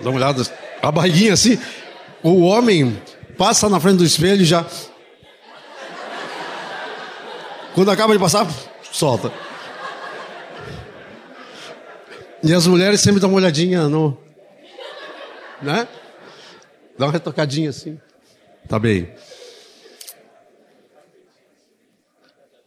[0.00, 0.42] Dá uma olhada,
[0.80, 1.58] a barriguinha assim.
[2.22, 2.96] O homem
[3.36, 4.64] passa na frente do espelho e já.
[7.74, 8.46] Quando acaba de passar,
[8.90, 9.32] solta.
[12.42, 14.16] E as mulheres sempre dão uma olhadinha no.
[15.60, 15.86] Né?
[16.96, 18.00] Dá uma retocadinha assim.
[18.68, 19.12] Tá bem.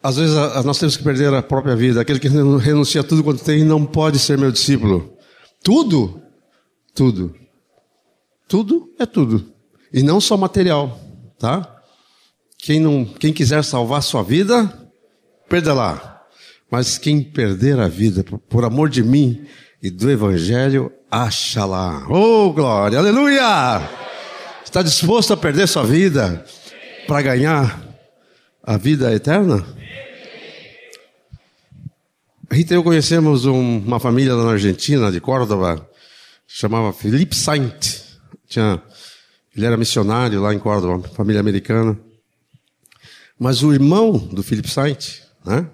[0.04, 0.36] Às vezes
[0.66, 2.02] nós temos que perder a própria vida.
[2.02, 5.16] Aquele que renuncia a tudo quanto tem não pode ser meu discípulo.
[5.64, 6.22] Tudo?
[6.96, 7.36] Tudo.
[8.48, 9.54] Tudo é tudo.
[9.94, 11.00] E não só material,
[11.38, 11.82] tá?
[12.58, 14.72] Quem, não, quem quiser salvar sua vida,
[15.48, 16.22] perda lá.
[16.70, 19.46] Mas quem perder a vida por, amor de mim
[19.84, 22.08] e do Evangelho, acha lá.
[22.10, 23.82] Oh, glória, aleluia!
[24.64, 26.46] Está disposto a perder sua vida
[27.08, 27.91] para ganhar
[28.64, 29.66] a vida eterna?
[32.52, 35.90] Rita e eu conhecemos um, uma família na Argentina, de Córdoba,
[36.46, 38.02] chamava Felipe Saint.
[38.48, 38.82] Tinha,
[39.56, 41.98] ele era missionário lá em Córdoba, família americana.
[43.40, 45.68] Mas o irmão do Felipe Saint, né?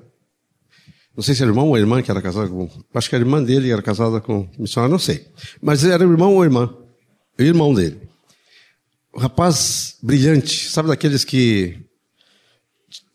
[1.15, 2.69] Não sei se era irmão ou irmã que era casada com.
[2.93, 5.25] Acho que a irmã dele era casada com missionário, não sei.
[5.59, 6.71] Mas era irmão ou irmã.
[7.39, 7.99] O irmão dele.
[9.11, 11.86] O rapaz brilhante, sabe daqueles que.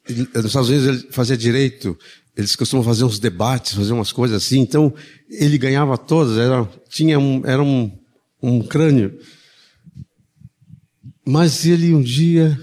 [0.08, 1.96] Nos Estados Unidos ele fazia direito,
[2.36, 4.60] eles costumam fazer uns debates, fazer umas coisas assim.
[4.60, 4.92] Então,
[5.28, 7.90] ele ganhava todas, era, tinha um, era um,
[8.42, 9.18] um crânio.
[11.24, 12.58] Mas ele um dia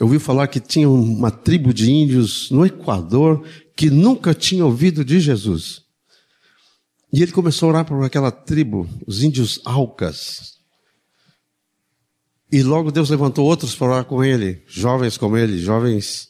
[0.00, 3.46] ouviu falar que tinha uma tribo de índios no Equador
[3.76, 5.82] que nunca tinha ouvido de Jesus.
[7.12, 10.54] E ele começou a orar por aquela tribo, os índios Alcas.
[12.50, 16.28] E logo Deus levantou outros para orar com ele, jovens como ele, jovens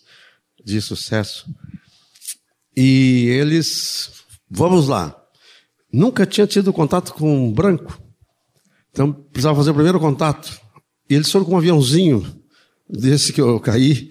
[0.65, 1.47] de sucesso.
[2.77, 4.11] E eles,
[4.51, 5.15] vamos lá,
[5.93, 8.01] nunca tinha tido contato com um branco.
[8.91, 10.61] Então precisava fazer o primeiro contato.
[11.09, 12.25] E eles foram com um aviãozinho,
[12.89, 14.11] desse que eu caí.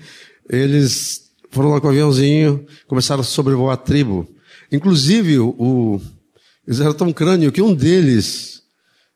[0.50, 4.28] Eles foram lá com o aviãozinho, começaram a sobrevoar a tribo.
[4.72, 6.02] Inclusive, o,
[6.68, 8.64] eles eram tão crânio que um deles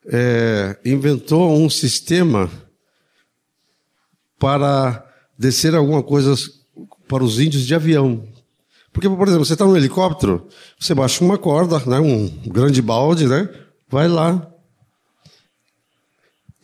[0.06, 2.50] é, inventou um sistema
[4.39, 5.04] para
[5.38, 6.36] descer alguma coisa
[7.08, 8.24] para os índios de avião.
[8.91, 10.48] Porque, por exemplo, você está no helicóptero,
[10.80, 13.50] você baixa uma corda, né, um grande balde, né,
[13.89, 14.48] vai lá.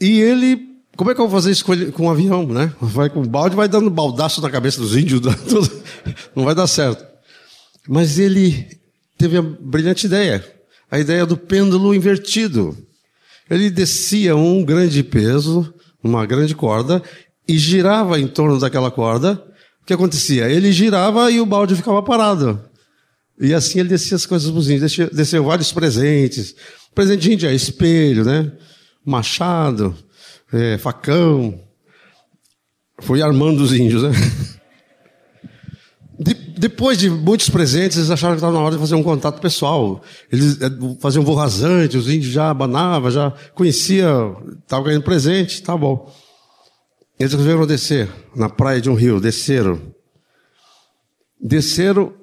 [0.01, 2.71] E ele como é que eu vou fazer isso com, um avião, né?
[2.79, 5.21] Vai com balde, vai dando baldaço na cabeça dos índios,
[6.35, 7.03] não vai dar certo.
[7.87, 8.67] Mas ele
[9.17, 10.45] teve a brilhante ideia,
[10.91, 12.77] a ideia do pêndulo invertido.
[13.49, 17.01] Ele descia um grande peso, uma grande corda,
[17.47, 19.43] e girava em torno daquela corda.
[19.83, 20.49] O que acontecia?
[20.49, 22.57] Ele girava e o balde ficava parado.
[23.37, 26.55] E assim ele descia as coisas dos índios, desceu, vários presentes.
[26.95, 28.49] Presente de índio é espelho, né?
[29.05, 29.93] Machado,
[30.53, 31.59] é, facão.
[32.99, 34.11] Foi armando os índios, né?
[36.17, 39.41] De, depois de muitos presentes, eles acharam que estava na hora de fazer um contato
[39.41, 40.01] pessoal.
[40.31, 40.69] Eles é,
[41.01, 46.09] faziam voo rasante, os índios já abanavam, já conheciam, estavam ganhando presente, tá bom.
[47.23, 49.79] Eles resolveram descer na praia de um rio, desceram.
[51.39, 52.13] Desceram,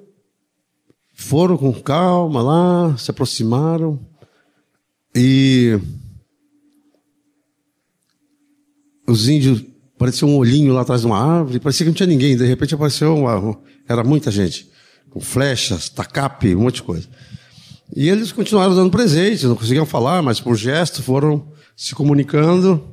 [1.15, 3.99] foram com calma lá, se aproximaram
[5.15, 5.79] e
[9.07, 9.63] os índios,
[9.97, 12.75] parecia um olhinho lá atrás de uma árvore, parecia que não tinha ninguém, de repente
[12.75, 13.59] apareceu uma,
[13.89, 14.69] era muita gente,
[15.09, 17.09] com flechas, tacape, um monte de coisa.
[17.95, 22.90] E eles continuaram dando presentes, não conseguiam falar, mas por gesto foram se comunicando.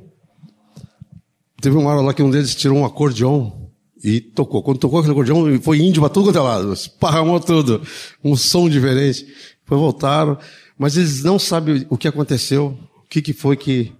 [1.61, 3.69] Teve uma hora lá que um deles tirou um acordeão
[4.03, 4.63] e tocou.
[4.63, 7.81] Quando tocou aquele acordeão, foi índio para tudo quanto é lado, esparramou tudo,
[8.23, 9.25] um som diferente.
[9.61, 10.37] Depois voltaram,
[10.77, 13.93] mas eles não sabem o que aconteceu, o que, que foi que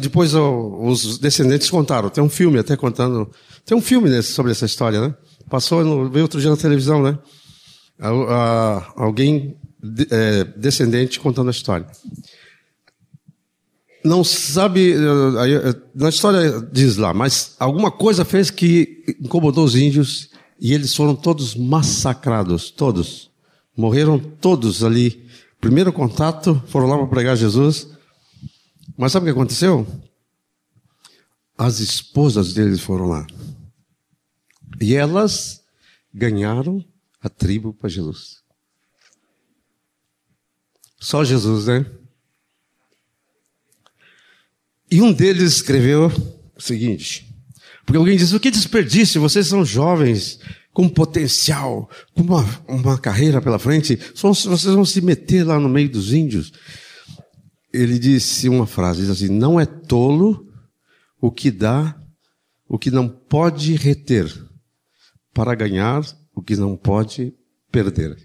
[0.00, 2.08] depois os descendentes contaram.
[2.08, 3.30] Tem um filme até contando.
[3.64, 5.14] Tem um filme sobre essa história, né?
[5.50, 7.18] Passou, no, veio outro dia na televisão, né?
[8.96, 9.56] alguém
[10.10, 11.86] é, descendente contando a história.
[14.04, 20.30] Não sabe, é, na história diz lá, mas alguma coisa fez que incomodou os índios
[20.60, 23.30] e eles foram todos massacrados, todos.
[23.76, 25.26] Morreram todos ali.
[25.60, 27.98] Primeiro contato, foram lá para pregar Jesus
[28.98, 29.86] mas sabe o que aconteceu?
[31.56, 33.24] As esposas deles foram lá.
[34.80, 35.64] E elas
[36.12, 36.84] ganharam
[37.20, 38.42] a tribo para Jesus.
[40.98, 41.86] Só Jesus, né?
[44.90, 46.06] E um deles escreveu
[46.56, 47.28] o seguinte:
[47.88, 50.38] porque alguém diz, o que desperdício, vocês são jovens,
[50.74, 55.90] com potencial, com uma, uma carreira pela frente, vocês vão se meter lá no meio
[55.90, 56.52] dos índios.
[57.72, 60.46] Ele disse uma frase, diz assim, não é tolo
[61.20, 61.98] o que dá,
[62.68, 64.30] o que não pode reter,
[65.34, 66.02] para ganhar
[66.34, 67.34] o que não pode
[67.72, 68.16] perder.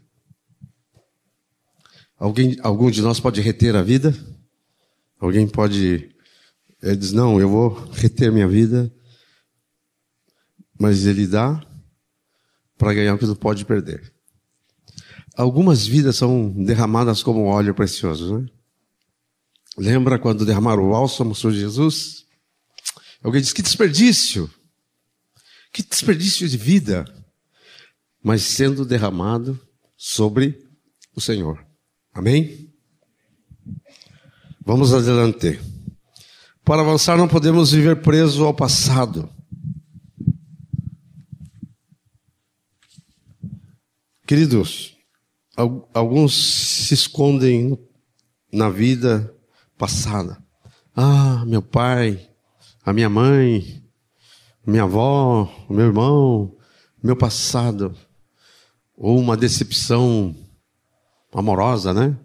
[2.20, 4.16] Alguém, algum de nós pode reter a vida?
[5.20, 6.13] Alguém pode
[6.84, 8.94] ele diz: Não, eu vou reter minha vida,
[10.78, 11.66] mas ele dá
[12.78, 14.14] para ganhar o que não pode perder.
[15.36, 18.50] Algumas vidas são derramadas como óleo precioso, né?
[19.78, 22.26] Lembra quando derramaram o bálsamo sobre Jesus?
[23.24, 24.52] Alguém diz: Que desperdício!
[25.72, 27.06] Que desperdício de vida!
[28.22, 29.60] Mas sendo derramado
[29.96, 30.68] sobre
[31.16, 31.66] o Senhor.
[32.14, 32.74] Amém?
[34.66, 35.73] Vamos adiante.
[36.64, 39.30] Para avançar, não podemos viver presos ao passado.
[44.26, 44.96] Queridos,
[45.94, 46.34] alguns
[46.88, 47.78] se escondem
[48.52, 49.36] na vida
[49.78, 50.42] passada.
[50.96, 52.30] Ah, meu pai,
[52.86, 53.84] a minha mãe,
[54.66, 56.56] minha avó, meu irmão,
[57.04, 57.94] meu passado.
[58.96, 60.34] Ou uma decepção
[61.34, 62.18] amorosa, né?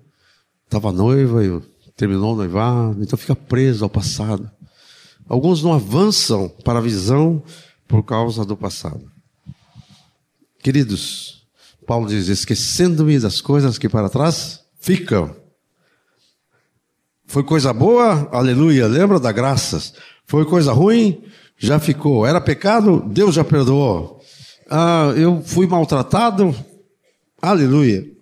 [0.65, 1.61] Estava noiva e
[1.99, 4.49] terminou o noivado, então fica preso ao passado.
[5.29, 7.43] Alguns não avançam para a visão
[7.89, 9.11] por causa do passado.
[10.63, 11.43] Queridos,
[11.85, 15.35] Paulo diz: esquecendo-me das coisas que para trás ficam.
[17.27, 18.29] Foi coisa boa?
[18.33, 18.87] Aleluia.
[18.87, 19.93] Lembra da graças.
[20.25, 21.25] Foi coisa ruim?
[21.59, 22.25] Já ficou.
[22.25, 23.05] Era pecado?
[23.07, 24.23] Deus já perdoou.
[24.71, 26.55] Ah, eu fui maltratado?
[27.43, 28.18] Aleluia.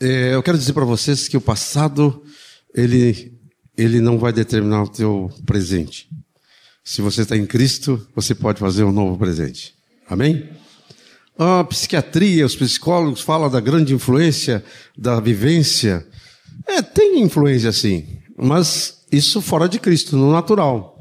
[0.00, 2.22] É, eu quero dizer para vocês que o passado
[2.74, 3.38] ele
[3.76, 6.08] ele não vai determinar o teu presente.
[6.82, 9.74] Se você está em Cristo, você pode fazer um novo presente.
[10.08, 10.48] Amém?
[11.38, 14.64] A psiquiatria, os psicólogos falam da grande influência
[14.96, 16.06] da vivência.
[16.66, 20.98] É, tem influência sim, mas isso fora de Cristo, no natural.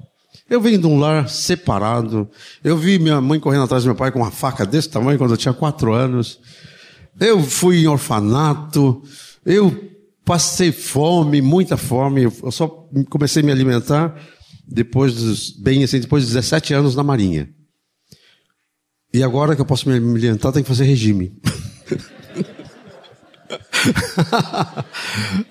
[0.49, 2.29] Eu venho de um lar separado.
[2.63, 5.31] Eu vi minha mãe correndo atrás do meu pai com uma faca desse tamanho quando
[5.31, 6.39] eu tinha quatro anos.
[7.19, 9.03] Eu fui em orfanato,
[9.45, 9.89] eu
[10.23, 12.67] passei fome, muita fome, eu só
[13.09, 14.15] comecei a me alimentar
[14.67, 17.49] depois dos, bem assim, depois de 17 anos na Marinha.
[19.11, 21.33] E agora que eu posso me alimentar, tenho que fazer regime.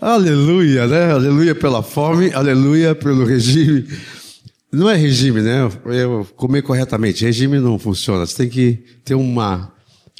[0.00, 1.10] aleluia, né?
[1.10, 3.88] Aleluia pela fome, aleluia pelo regime.
[4.70, 5.68] Não é regime, né?
[5.86, 7.24] Eu comer corretamente.
[7.24, 8.24] Regime não funciona.
[8.24, 9.72] Você tem que ter uma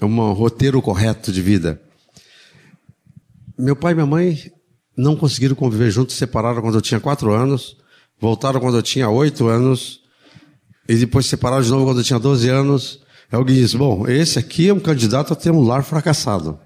[0.05, 1.81] um roteiro correto de vida.
[3.59, 4.53] Meu pai e minha mãe
[4.97, 7.77] não conseguiram conviver juntos, separaram quando eu tinha quatro anos,
[8.21, 10.01] voltaram quando eu tinha oito anos,
[10.89, 13.01] e depois separaram de novo quando eu tinha doze anos.
[13.31, 16.59] Alguém disse: Bom, esse aqui é um candidato a ter um lar fracassado,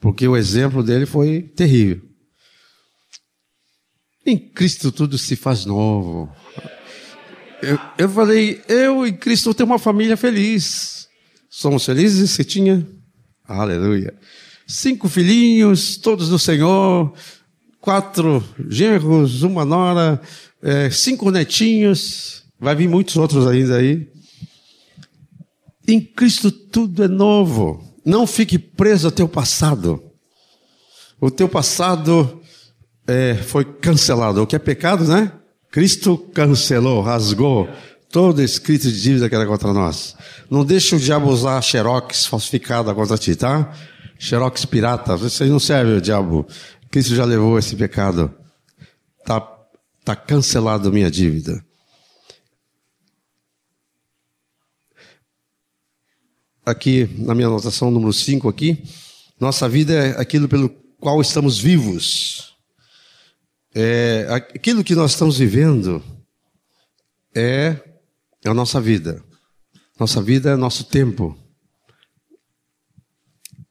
[0.00, 2.02] porque o exemplo dele foi terrível.
[4.24, 6.30] Em Cristo tudo se faz novo.
[7.62, 10.97] Eu, eu falei: Eu em Cristo tenho uma família feliz.
[11.48, 12.30] Somos felizes?
[12.30, 12.86] Você tinha?
[13.46, 14.14] Aleluia.
[14.66, 17.12] Cinco filhinhos, todos do Senhor,
[17.80, 20.20] quatro genros, uma nora,
[20.62, 24.06] é, cinco netinhos, vai vir muitos outros ainda aí.
[25.86, 27.82] Em Cristo tudo é novo.
[28.04, 30.02] Não fique preso ao teu passado.
[31.18, 32.42] O teu passado
[33.06, 34.42] é, foi cancelado.
[34.42, 35.32] O que é pecado, né?
[35.70, 37.68] Cristo cancelou, rasgou
[38.10, 40.16] todo escrito de dívida que era contra nós.
[40.50, 43.72] Não deixe o diabo usar xerox falsificada contra ti, tá?
[44.18, 46.46] Xerox pirata, você não serve o diabo.
[46.90, 48.34] Cristo já levou esse pecado.
[49.24, 49.40] Tá,
[50.04, 51.64] tá cancelado minha dívida.
[56.64, 58.82] Aqui, na minha anotação número 5 aqui,
[59.40, 62.56] nossa vida é aquilo pelo qual estamos vivos.
[63.74, 66.02] É, aquilo que nós estamos vivendo
[67.34, 67.87] é
[68.44, 69.22] é a nossa vida.
[69.98, 71.36] Nossa vida é nosso tempo.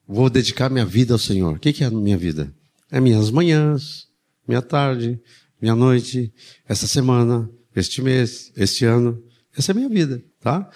[0.07, 1.55] Vou dedicar minha vida ao Senhor.
[1.55, 2.53] O que é a minha vida?
[2.91, 4.07] É minhas manhãs,
[4.47, 5.19] minha tarde,
[5.61, 6.33] minha noite,
[6.67, 9.21] essa semana, este mês, este ano.
[9.57, 10.69] Essa é a minha vida, tá?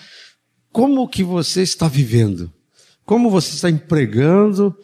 [0.72, 2.52] Como que você está vivendo?
[3.06, 4.76] Como você está empregando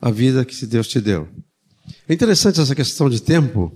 [0.00, 1.28] a vida que Deus te deu?
[2.08, 3.72] É interessante essa questão de tempo,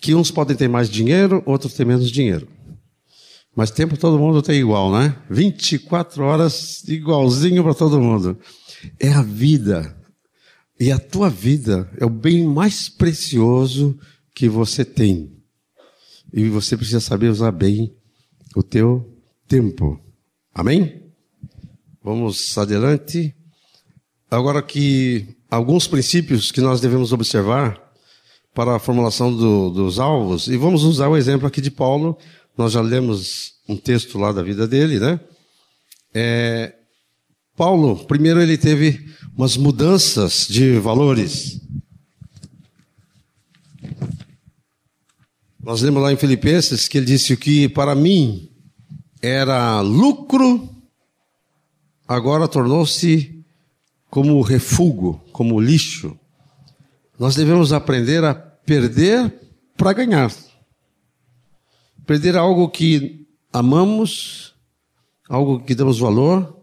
[0.00, 2.48] que uns podem ter mais dinheiro, outros têm menos dinheiro.
[3.56, 5.16] Mas tempo todo mundo tem igual, né?
[5.30, 8.38] 24 horas igualzinho para todo mundo.
[8.98, 9.96] É a vida.
[10.78, 13.96] E a tua vida é o bem mais precioso
[14.34, 15.32] que você tem.
[16.32, 17.94] E você precisa saber usar bem
[18.56, 19.08] o teu
[19.46, 20.00] tempo.
[20.52, 21.02] Amém?
[22.02, 23.34] Vamos adiante.
[24.28, 27.80] Agora que alguns princípios que nós devemos observar
[28.52, 32.18] para a formulação do, dos alvos, e vamos usar o exemplo aqui de Paulo,
[32.56, 35.20] nós já lemos um texto lá da vida dele, né?
[36.12, 36.74] É,
[37.56, 41.60] Paulo, primeiro ele teve umas mudanças de valores.
[45.62, 48.50] Nós lemos lá em Filipenses que ele disse que para mim
[49.22, 50.68] era lucro,
[52.06, 53.42] agora tornou-se
[54.10, 56.16] como refúgio, como lixo.
[57.18, 59.32] Nós devemos aprender a perder
[59.76, 60.30] para ganhar.
[62.06, 64.54] Perder algo que amamos,
[65.28, 66.56] algo que damos valor,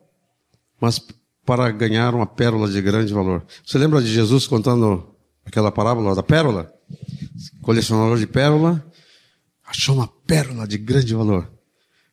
[0.79, 1.01] mas
[1.45, 3.45] para ganhar uma pérola de grande valor.
[3.65, 5.15] Você lembra de Jesus contando
[5.45, 6.71] aquela parábola da pérola?
[7.61, 8.85] Colecionador de pérola,
[9.65, 11.51] achou uma pérola de grande valor.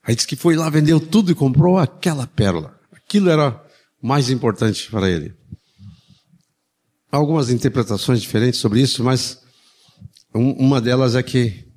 [0.03, 2.79] Aí disse que foi lá, vendeu tudo e comprou aquela pérola.
[2.93, 3.62] Aquilo era
[4.01, 5.35] mais importante para ele.
[7.11, 9.43] Há algumas interpretações diferentes sobre isso, mas
[10.33, 11.68] uma delas é que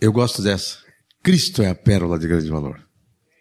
[0.00, 0.78] eu gosto dessa.
[1.22, 2.80] Cristo é a pérola de grande valor.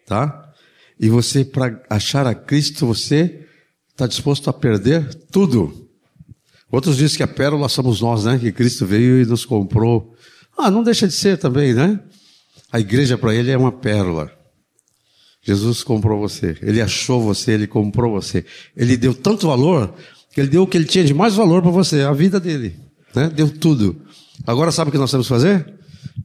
[0.05, 0.51] Tá?
[0.99, 3.47] E você, para achar a Cristo, você
[3.91, 5.88] está disposto a perder tudo.
[6.72, 8.38] Outros dizem que a pérola somos nós, né?
[8.38, 10.14] Que Cristo veio e nos comprou
[10.60, 11.97] ah, não deixa de ser também, né?
[12.70, 14.30] A igreja para ele é uma pérola.
[15.41, 18.45] Jesus comprou você, ele achou você, ele comprou você.
[18.76, 19.93] Ele deu tanto valor
[20.34, 22.78] que ele deu o que ele tinha de mais valor para você, a vida dele.
[23.16, 23.30] Né?
[23.34, 24.01] Deu tudo.
[24.45, 25.74] Agora sabe o que nós temos que fazer?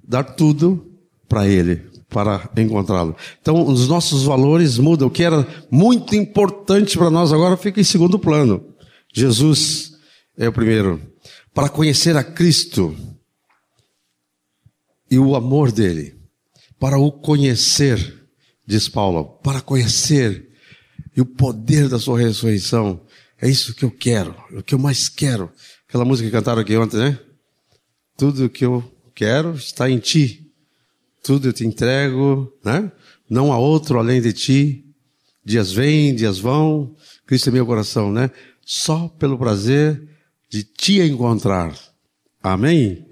[0.06, 0.90] Dar tudo
[1.28, 1.76] para ele,
[2.08, 3.16] para encontrá-lo.
[3.40, 5.08] Então, os nossos valores mudam.
[5.08, 8.64] O que era muito importante para nós agora fica em segundo plano.
[9.12, 9.92] Jesus
[10.36, 11.00] é o primeiro.
[11.52, 12.96] Para conhecer a Cristo,
[15.10, 16.16] e o amor dele,
[16.78, 18.26] para o conhecer,
[18.66, 20.48] diz Paulo, para conhecer
[21.16, 23.00] e o poder da sua ressurreição.
[23.40, 25.52] É isso que eu quero, o que eu mais quero.
[25.88, 27.18] Aquela música que cantaram aqui ontem, né?
[28.16, 28.82] Tudo que eu
[29.14, 30.52] quero está em ti.
[31.22, 32.90] Tudo eu te entrego, né?
[33.28, 34.84] Não há outro além de ti.
[35.44, 36.94] Dias vêm, dias vão.
[37.26, 38.30] Cristo é meu coração, né?
[38.64, 40.06] Só pelo prazer
[40.50, 41.78] de te encontrar.
[42.42, 43.06] Amém?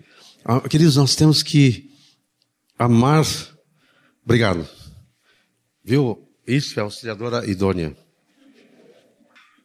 [0.45, 1.91] Ah, queridos, nós temos que
[2.79, 3.25] amar.
[4.25, 4.67] Obrigado.
[5.85, 6.29] Viu?
[6.47, 7.97] Isso é auxiliadora idônea.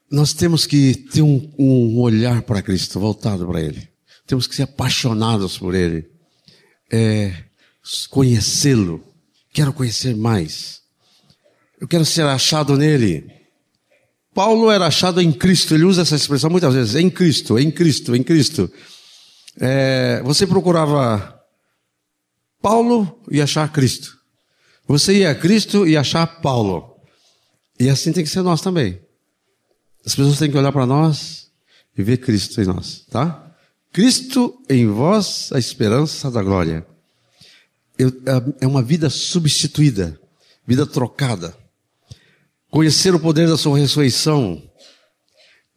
[0.10, 3.90] Nós temos que ter um, um olhar para Cristo, voltado para Ele.
[4.26, 6.17] Temos que ser apaixonados por Ele.
[6.92, 7.44] É,
[8.10, 9.04] conhecê-lo.
[9.54, 10.82] Quero conhecer mais.
[11.80, 13.30] Eu quero ser achado nele.
[14.34, 15.74] Paulo era achado em Cristo.
[15.74, 16.96] Ele usa essa expressão muitas vezes.
[16.96, 18.72] Em Cristo, em Cristo, em Cristo.
[19.60, 21.42] É, você procurava
[22.62, 24.18] Paulo e achar Cristo.
[24.88, 26.96] Você ia a Cristo e achar Paulo.
[27.80, 29.00] E assim tem que ser nós também.
[30.06, 31.48] As pessoas têm que olhar para nós
[31.98, 33.47] e ver Cristo em nós, tá?
[33.92, 36.86] Cristo em vós, a esperança da glória.
[37.98, 38.04] É,
[38.66, 40.20] é uma vida substituída,
[40.66, 41.58] vida trocada.
[42.70, 44.62] Conhecer o poder da sua ressurreição.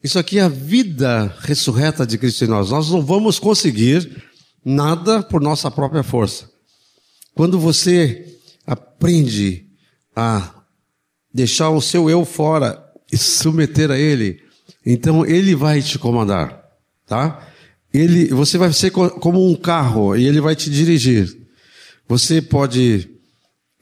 [0.03, 2.69] Isso aqui é a vida ressurreta de Cristo em nós.
[2.69, 4.23] Nós não vamos conseguir
[4.63, 6.49] nada por nossa própria força.
[7.33, 9.65] Quando você aprende
[10.15, 10.53] a
[11.33, 14.43] deixar o seu eu fora e submeter a ele,
[14.85, 16.63] então ele vai te comandar,
[17.07, 17.50] tá?
[17.93, 21.47] Ele, você vai ser como um carro e ele vai te dirigir.
[22.07, 23.09] Você pode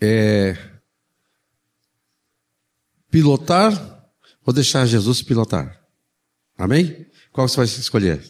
[0.01, 0.57] é,
[3.11, 4.03] pilotar
[4.45, 5.79] ou deixar Jesus pilotar.
[6.57, 7.05] Amém?
[7.31, 8.21] Qual você vai escolher?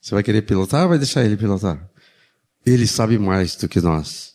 [0.00, 1.90] Você vai querer pilotar ou vai deixar ele pilotar?
[2.64, 4.34] Ele sabe mais do que nós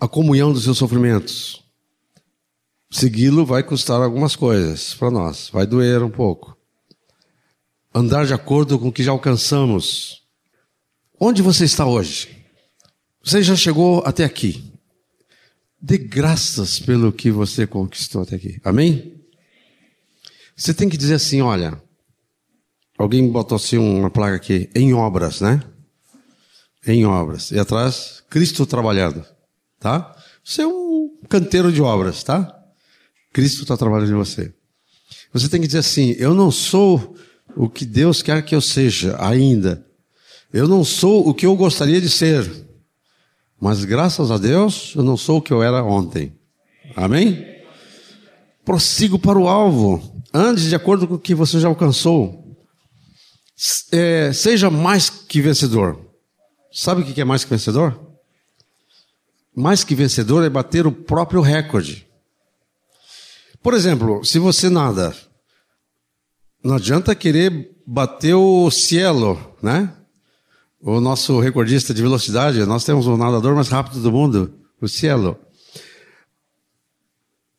[0.00, 1.62] a comunhão dos seus sofrimentos.
[2.90, 6.56] Segui-lo vai custar algumas coisas para nós, vai doer um pouco.
[7.94, 10.22] Andar de acordo com o que já alcançamos.
[11.18, 12.28] Onde você está hoje?
[13.22, 14.72] Você já chegou até aqui.
[15.80, 18.60] Dê graças pelo que você conquistou até aqui.
[18.64, 19.20] Amém?
[20.56, 21.80] Você tem que dizer assim: olha,
[22.96, 25.62] alguém botou assim uma placa aqui, em obras, né?
[26.86, 27.50] Em obras.
[27.50, 29.24] E atrás, Cristo trabalhando
[29.78, 30.14] tá?
[30.44, 32.54] Você é um canteiro de obras, tá?
[33.32, 34.52] Cristo está trabalhando em você.
[35.32, 37.16] Você tem que dizer assim: eu não sou
[37.56, 39.84] o que Deus quer que eu seja ainda.
[40.52, 42.50] Eu não sou o que eu gostaria de ser.
[43.60, 46.32] Mas graças a Deus, eu não sou o que eu era ontem.
[46.94, 47.44] Amém?
[48.64, 50.22] Prossigo para o alvo.
[50.32, 52.56] Ande de acordo com o que você já alcançou.
[53.90, 55.98] É, seja mais que vencedor.
[56.72, 57.98] Sabe o que é mais que vencedor?
[59.54, 62.06] Mais que vencedor é bater o próprio recorde.
[63.60, 65.16] Por exemplo, se você nada,
[66.62, 69.92] não adianta querer bater o cielo, né?
[70.80, 75.38] O nosso recordista de velocidade, nós temos o nadador mais rápido do mundo, o cielo.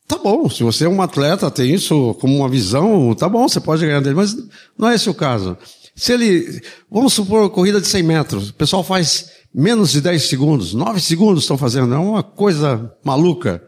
[0.08, 3.60] Tá bom, se você é um atleta, tem isso como uma visão, tá bom, você
[3.60, 4.36] pode ganhar dele, mas
[4.78, 5.58] não é esse o caso.
[5.95, 10.74] Se ele, vamos supor, corrida de 100 metros, o pessoal faz menos de 10 segundos,
[10.74, 13.62] 9 segundos estão fazendo, é uma coisa maluca.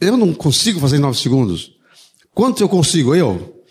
[0.00, 1.72] Eu não consigo fazer em 9 segundos.
[2.34, 3.14] Quanto eu consigo?
[3.14, 3.64] Eu?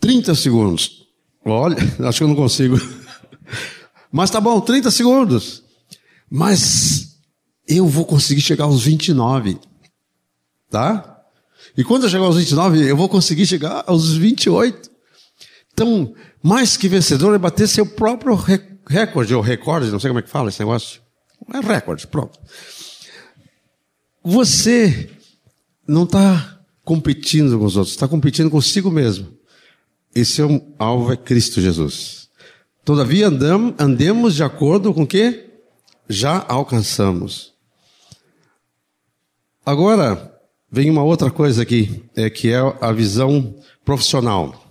[0.00, 1.06] 30 segundos.
[1.44, 1.76] Olha,
[2.06, 2.76] acho que eu não consigo.
[4.10, 5.62] Mas tá bom, 30 segundos.
[6.30, 7.18] Mas
[7.66, 9.58] eu vou conseguir chegar aos 29.
[10.70, 11.22] Tá?
[11.76, 14.90] E quando eu chegar aos 29, eu vou conseguir chegar aos 28.
[15.72, 18.34] Então, mais que vencedor é bater seu próprio
[18.86, 21.00] recorde, ou recorde, não sei como é que fala esse negócio.
[21.52, 22.38] É recorde, pronto.
[24.22, 25.10] Você
[25.86, 26.53] não está
[26.84, 29.28] competindo com os outros, está competindo consigo mesmo.
[30.14, 32.28] E seu alvo é Cristo Jesus.
[32.84, 35.48] Todavia andamos, andemos de acordo com o que
[36.08, 37.54] já alcançamos.
[39.64, 40.38] Agora,
[40.70, 43.54] vem uma outra coisa aqui, é que é a visão
[43.84, 44.62] profissional.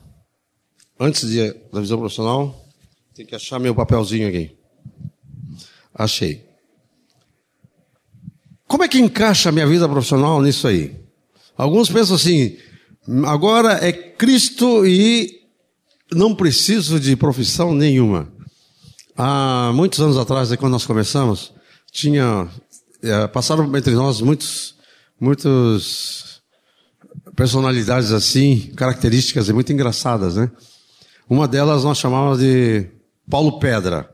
[1.00, 2.64] Antes de, da visão profissional,
[3.16, 4.56] tem que achar meu papelzinho aqui.
[5.94, 6.48] Achei.
[8.68, 11.03] Como é que encaixa a minha vida profissional nisso aí?
[11.58, 12.58] Alguns pensam assim,
[13.26, 15.42] agora é Cristo e
[16.12, 18.32] não preciso de profissão nenhuma.
[19.16, 21.54] Há muitos anos atrás, quando nós começamos,
[21.92, 22.50] tinha
[23.04, 24.76] é, passaram entre nós muitos,
[25.20, 26.42] muitos
[27.36, 30.50] personalidades assim, características muito engraçadas, né?
[31.30, 32.88] Uma delas nós chamávamos de
[33.30, 34.10] Paulo Pedra.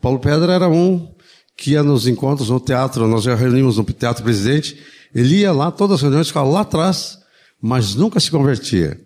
[0.00, 1.12] Paulo Pedra era um
[1.56, 4.76] que ia nos encontros no teatro, nós já reunimos no Teatro Presidente,
[5.14, 7.18] ele ia lá, todas as reuniões ficava lá atrás,
[7.60, 9.00] mas nunca se convertia.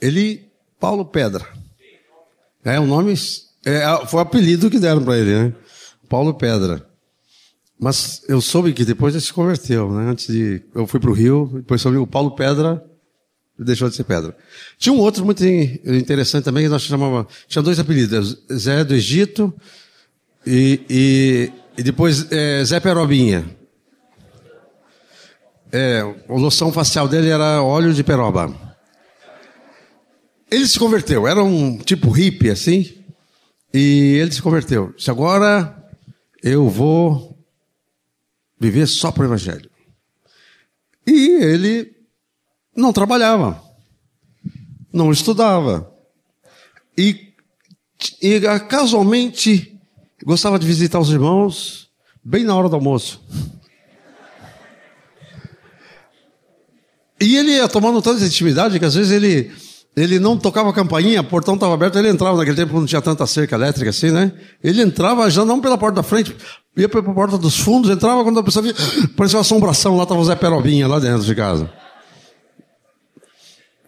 [0.00, 0.50] Ele,
[0.80, 1.46] Paulo Pedra.
[2.64, 3.14] É o nome,
[3.64, 5.54] é, foi o apelido que deram para ele, né?
[6.08, 6.86] Paulo Pedra.
[7.78, 10.10] Mas eu soube que depois ele se converteu, né?
[10.10, 12.84] Antes de, eu fui para o Rio, depois soube o Paulo Pedra
[13.64, 14.36] deixou de ser pedra.
[14.78, 19.52] Tinha um outro muito interessante também, que nós chamava, tinha dois apelidos, Zé do Egito
[20.46, 23.57] e, e, e depois é, Zé Perobinha.
[25.70, 28.54] É, a loção facial dele era óleo de peroba.
[30.50, 32.90] Ele se converteu, era um tipo hippie assim,
[33.72, 34.92] e ele se converteu.
[34.96, 35.76] Disse, agora
[36.42, 37.38] eu vou
[38.58, 39.70] viver só para o Evangelho.
[41.06, 41.94] E ele
[42.74, 43.62] não trabalhava,
[44.92, 45.92] não estudava.
[46.96, 47.34] E,
[48.22, 49.78] e casualmente
[50.24, 51.90] gostava de visitar os irmãos
[52.24, 53.22] bem na hora do almoço.
[57.20, 59.50] E ele ia tomando tanta intimidade que às vezes ele,
[59.96, 63.02] ele não tocava a campainha, o portão estava aberto, ele entrava naquele tempo não tinha
[63.02, 64.32] tanta cerca elétrica assim, né?
[64.62, 66.34] Ele entrava já não pela porta da frente,
[66.76, 68.74] ia pela porta dos fundos, entrava quando a pessoa via,
[69.16, 71.70] parecia uma assombração, lá estava o Zé Perobinha lá dentro de casa.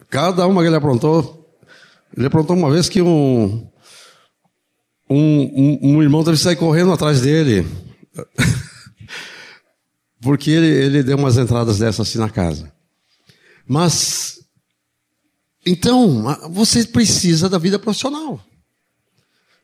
[0.09, 1.39] Cada uma que ele aprontou.
[2.15, 3.65] Ele aprontou uma vez que um,
[5.09, 7.65] um, um, um irmão teve que sair correndo atrás dele.
[10.21, 12.71] Porque ele, ele deu umas entradas dessas assim na casa.
[13.71, 14.41] Mas,
[15.65, 18.37] então, você precisa da vida profissional.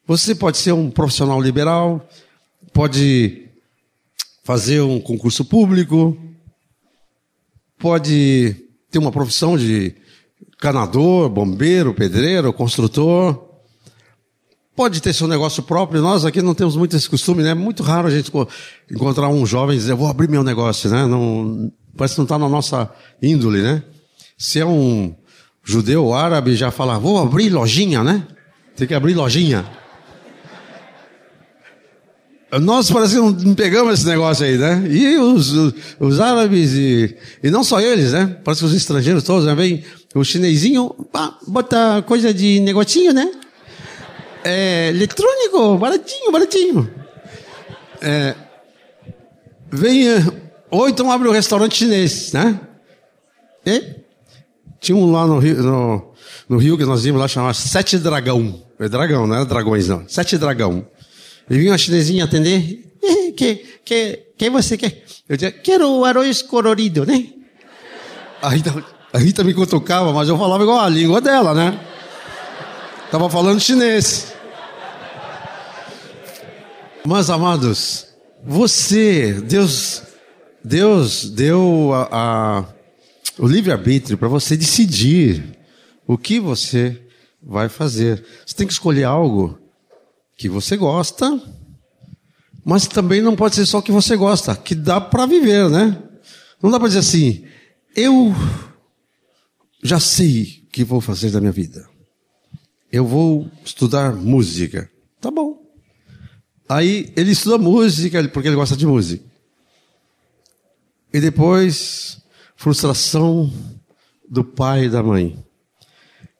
[0.05, 2.07] Você pode ser um profissional liberal,
[2.71, 3.49] pode
[4.45, 6.17] fazer um concurso público,
[7.77, 8.55] pode
[8.89, 9.93] ter uma profissão de
[10.57, 13.45] canador, bombeiro, pedreiro, construtor.
[14.73, 16.01] Pode ter seu negócio próprio.
[16.01, 17.49] Nós aqui não temos muito esse costume, né?
[17.49, 18.31] É muito raro a gente
[18.89, 21.05] encontrar um jovem e dizer, vou abrir meu negócio, né?
[21.05, 22.89] Não, parece que não está na nossa
[23.21, 23.83] índole, né?
[24.37, 25.15] Se é um
[25.63, 28.25] judeu árabe, já fala, vou abrir lojinha, né?
[28.75, 29.65] Tem que abrir lojinha.
[32.61, 34.83] Nós parece que não pegamos esse negócio aí, né?
[34.89, 38.37] E os, os, os árabes, e, e não só eles, né?
[38.43, 39.53] Parece que os estrangeiros todos, né?
[39.53, 39.83] Vem
[40.15, 40.95] o chinesinho,
[41.45, 43.29] bota coisa de negocinho, né?
[44.43, 46.93] É, eletrônico, baratinho, baratinho.
[48.01, 48.35] É,
[49.69, 50.05] vem,
[50.71, 52.59] ou então abre um restaurante chinês, né?
[53.65, 53.96] E,
[54.87, 56.13] tinha um lá no Rio, no,
[56.47, 58.63] no Rio que nós vimos lá, chamava Sete Dragão.
[58.79, 60.07] É dragão, não era dragões não.
[60.07, 60.87] Sete Dragão.
[61.49, 62.83] E vinha uma chinesinha atender.
[63.37, 65.03] Que, que, que você quer?
[65.29, 67.25] Eu dizia, quero o arroz colorido, né?
[68.41, 68.83] A Rita,
[69.13, 71.79] a Rita me cutucava, mas eu falava igual a língua dela, né?
[73.11, 74.33] Tava falando chinês.
[77.05, 78.07] Mas, amados,
[78.43, 80.01] você, Deus,
[80.63, 82.65] Deus deu a, a,
[83.39, 85.57] o livre-arbítrio para você decidir
[86.05, 87.01] o que você
[87.41, 88.23] vai fazer.
[88.45, 89.57] Você tem que escolher algo
[90.35, 91.41] que você gosta,
[92.63, 96.01] mas também não pode ser só o que você gosta, que dá para viver, né?
[96.61, 97.45] Não dá para dizer assim,
[97.95, 98.33] eu
[99.81, 101.87] já sei o que vou fazer da minha vida.
[102.91, 104.89] Eu vou estudar música.
[105.19, 105.61] Tá bom.
[106.69, 109.23] Aí ele estuda música porque ele gosta de música.
[111.13, 112.17] E depois,
[112.57, 113.53] frustração
[114.29, 115.41] do pai e da mãe.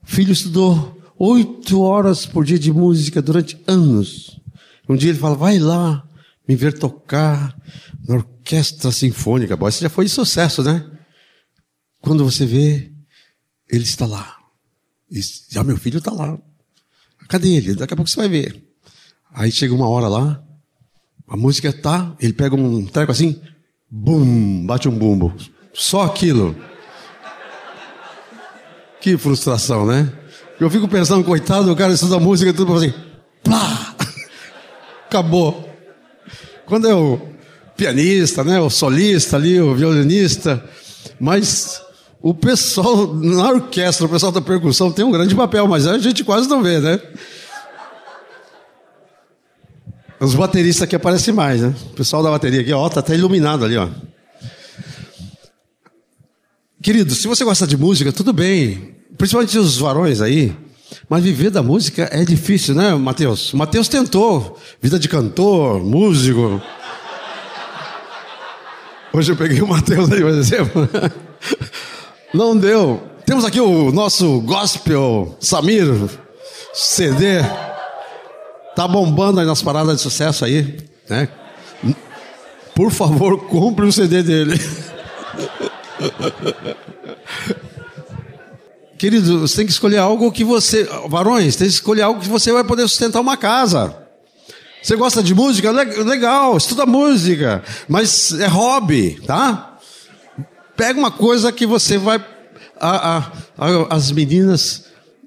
[0.04, 4.38] Filho estudou oito horas por dia de música durante anos.
[4.88, 6.06] Um dia ele fala: vai lá
[6.46, 7.56] me ver tocar
[8.06, 9.56] na orquestra sinfônica.
[9.56, 10.84] Bom, isso já foi de sucesso, né?
[12.00, 12.92] Quando você vê,
[13.70, 14.36] ele está lá.
[15.10, 16.38] E já meu filho está lá.
[17.28, 17.74] Cadê ele?
[17.74, 18.64] Daqui a pouco você vai ver.
[19.32, 20.42] Aí chega uma hora lá,
[21.28, 23.38] a música tá, ele pega um treco assim,
[23.90, 25.34] bum, bate um bumbo.
[25.78, 26.56] Só aquilo.
[29.00, 30.12] Que frustração, né?
[30.60, 32.92] Eu fico pensando, coitado, o cara estuda música e tudo assim,
[33.44, 33.94] plá!
[35.06, 35.72] Acabou.
[36.66, 37.20] Quando é o
[37.76, 40.62] pianista, né, o solista ali, o violinista,
[41.20, 41.80] mas
[42.20, 46.24] o pessoal na orquestra, o pessoal da percussão tem um grande papel, mas a gente
[46.24, 47.00] quase não vê, né?
[50.18, 51.72] Os bateristas aqui aparecem mais, né?
[51.92, 53.88] O pessoal da bateria aqui, ó, tá até iluminado ali, ó.
[56.80, 58.94] Querido, se você gosta de música, tudo bem.
[59.16, 60.56] Principalmente os varões aí.
[61.08, 63.52] Mas viver da música é difícil, né, Mateus?
[63.52, 64.56] Mateus tentou.
[64.80, 66.62] Vida de cantor, músico.
[69.12, 70.88] Hoje eu peguei o Mateus aí, por exemplo.
[72.32, 73.02] Não deu.
[73.26, 75.86] Temos aqui o nosso gospel Samir
[76.72, 77.42] CD.
[78.76, 80.78] Tá bombando aí nas paradas de sucesso aí,
[81.10, 81.28] né?
[82.74, 84.60] Por favor, compre o CD dele.
[88.98, 90.84] Querido, você tem que escolher algo que você.
[91.08, 93.96] Varões, tem que escolher algo que você vai poder sustentar uma casa.
[94.82, 95.70] Você gosta de música?
[95.70, 97.62] Legal, estuda música.
[97.86, 99.78] Mas é hobby, tá?
[100.76, 102.24] Pega uma coisa que você vai.
[103.90, 104.86] As meninas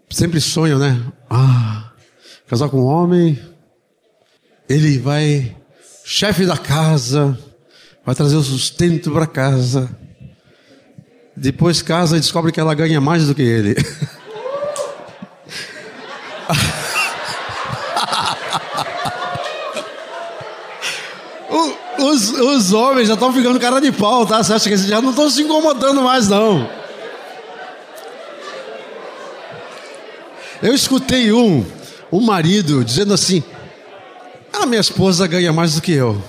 [0.09, 1.01] sempre sonham, né?
[1.29, 1.91] Ah,
[2.47, 3.39] casar com um homem,
[4.67, 5.55] ele vai,
[6.03, 7.37] chefe da casa,
[8.05, 9.89] vai trazer o sustento para casa.
[11.35, 13.75] Depois casa e descobre que ela ganha mais do que ele.
[22.11, 24.43] os, os homens já estão ficando cara de pau, tá?
[24.43, 26.69] Você acha que eles já não estão se incomodando mais, não.
[30.61, 31.65] Eu escutei um,
[32.11, 33.43] um marido dizendo assim:
[34.51, 36.21] Ah, minha esposa ganha mais do que eu.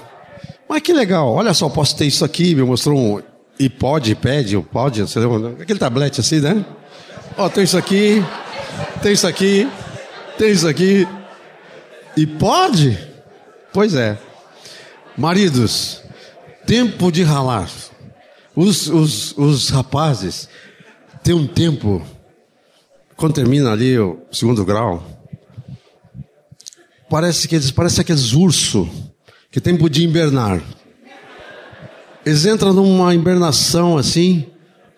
[0.68, 3.22] Mas que legal, olha só, posso ter isso aqui, me mostrou um
[3.60, 5.62] iPod, iPad, o pod, você lembra?
[5.62, 6.64] Aquele tablete assim, né?
[7.36, 8.22] Ó, tem isso aqui,
[9.02, 9.68] tem isso aqui,
[10.38, 11.06] tem isso aqui.
[12.16, 12.98] E pode?
[13.72, 14.18] Pois é.
[15.16, 16.02] Maridos,
[16.66, 17.70] tempo de ralar.
[18.54, 20.48] Os, os, os rapazes
[21.22, 22.02] têm um tempo,
[23.16, 25.02] quando termina ali o segundo grau,
[27.08, 28.88] parece que eles parecem aqueles ursos
[29.50, 30.62] que tempo de invernar.
[32.24, 34.46] Eles entram numa invernação assim.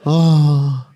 [0.05, 0.87] Ah,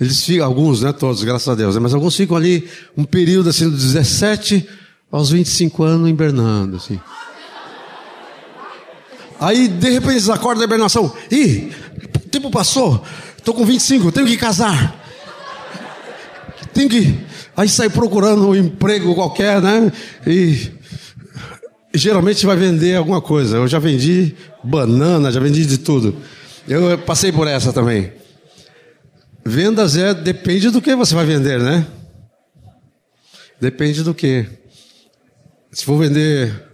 [0.00, 0.92] eles ficam, alguns, né?
[0.92, 4.68] Todos, graças a Deus, né, mas alguns ficam ali um período assim, dos 17
[5.10, 6.98] aos 25 anos, invernando, assim.
[9.38, 11.12] Aí, de repente, eles acordam da hibernação.
[11.30, 11.72] Ih,
[12.16, 13.02] o tempo passou.
[13.36, 15.00] Estou com 25, tenho que casar.
[16.72, 17.18] Tenho que.
[17.56, 19.92] Aí sai procurando um emprego qualquer, né?
[20.26, 20.70] E
[21.92, 23.56] geralmente vai vender alguma coisa.
[23.56, 26.16] Eu já vendi banana, já vendi de tudo.
[26.68, 28.12] Eu passei por essa também.
[29.44, 31.86] Vendas é depende do que você vai vender, né?
[33.60, 34.46] Depende do que.
[35.72, 36.72] Se for vender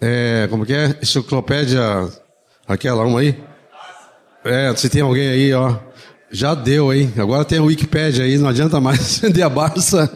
[0.00, 0.98] é, como que é?
[1.00, 1.80] Enciclopédia,
[2.68, 3.42] aquela uma aí?
[4.44, 5.78] É, se tem alguém aí, ó.
[6.30, 7.12] Já deu, hein?
[7.16, 10.10] Agora tem a Wikipédia aí, não adianta mais vender a Barça.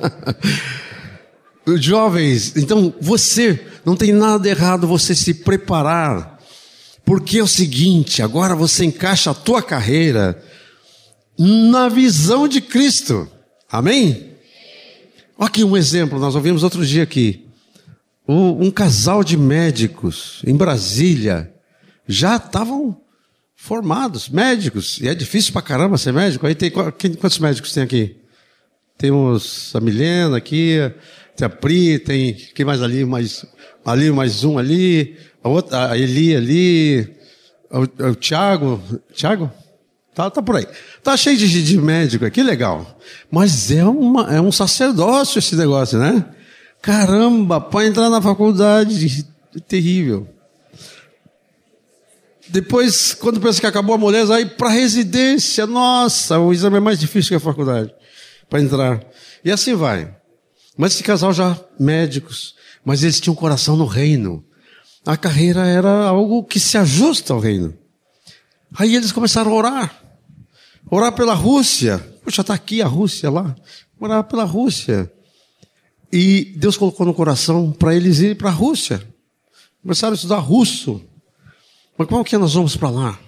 [1.76, 6.37] Jovens, então você, não tem nada errado você se preparar.
[7.08, 10.44] Porque é o seguinte, agora você encaixa a tua carreira
[11.38, 13.26] na visão de Cristo.
[13.66, 14.34] Amém?
[15.38, 17.46] Olha aqui um exemplo, nós ouvimos outro dia aqui.
[18.28, 21.50] um casal de médicos em Brasília
[22.06, 23.00] já estavam
[23.56, 25.00] formados, médicos.
[25.00, 26.46] E é difícil pra caramba ser médico.
[26.46, 28.16] Aí tem quantos médicos tem aqui?
[28.98, 30.76] Temos a Milena aqui,
[31.38, 33.46] tem a Pri, tem quem mais ali, mais
[33.84, 37.16] ali mais um ali, a outra, a Eli ali,
[37.70, 38.82] o, o Tiago,
[39.12, 39.48] Tiago,
[40.12, 40.66] tá, tá por aí.
[41.00, 42.98] Tá cheio de, de médico aqui, legal.
[43.30, 46.24] Mas é uma, é um sacerdócio esse negócio, né?
[46.82, 49.24] Caramba, para entrar na faculdade,
[49.68, 50.26] terrível.
[52.48, 56.98] Depois, quando pensa que acabou a moleza, aí para residência, nossa, o exame é mais
[56.98, 57.94] difícil que a faculdade
[58.50, 59.00] para entrar.
[59.44, 60.17] E assim vai.
[60.78, 62.54] Mas esse casal já médicos,
[62.84, 64.44] mas eles tinham coração no reino.
[65.04, 67.76] A carreira era algo que se ajusta ao reino.
[68.78, 70.02] Aí eles começaram a orar.
[70.88, 71.98] Orar pela Rússia.
[72.22, 73.56] Puxa, está aqui a Rússia lá.
[73.98, 75.12] Orar pela Rússia.
[76.12, 79.02] E Deus colocou no coração para eles ir para a Rússia.
[79.82, 81.02] Começaram a estudar russo.
[81.96, 83.18] Mas como que nós vamos para lá?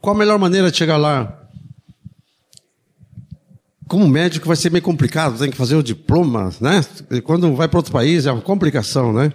[0.00, 1.41] Qual a melhor maneira de chegar lá?
[3.92, 6.82] Como médico vai ser meio complicado, tem que fazer o diploma, né?
[7.10, 9.30] E quando vai para outro país é uma complicação, né?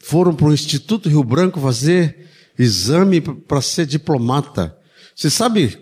[0.00, 2.28] Foram para o Instituto Rio Branco fazer
[2.58, 4.76] exame para ser diplomata.
[5.14, 5.78] Você sabe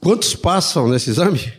[0.00, 1.52] quantos passam nesse exame?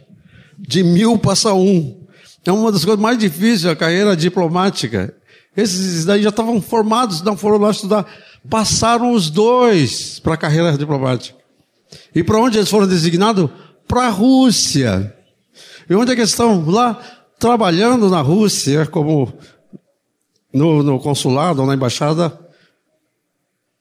[0.58, 2.08] De mil passa um.
[2.44, 5.16] É uma das coisas mais difíceis da carreira diplomática.
[5.56, 8.08] Esses daí já estavam formados, não foram lá estudar.
[8.50, 11.38] Passaram os dois para a carreira diplomática.
[12.16, 13.52] E para onde eles foram designados?
[13.88, 15.16] Para a Rússia.
[15.90, 16.70] E onde é que estão?
[16.70, 17.02] Lá,
[17.40, 19.34] trabalhando na Rússia, como
[20.54, 22.38] no, no consulado ou na embaixada,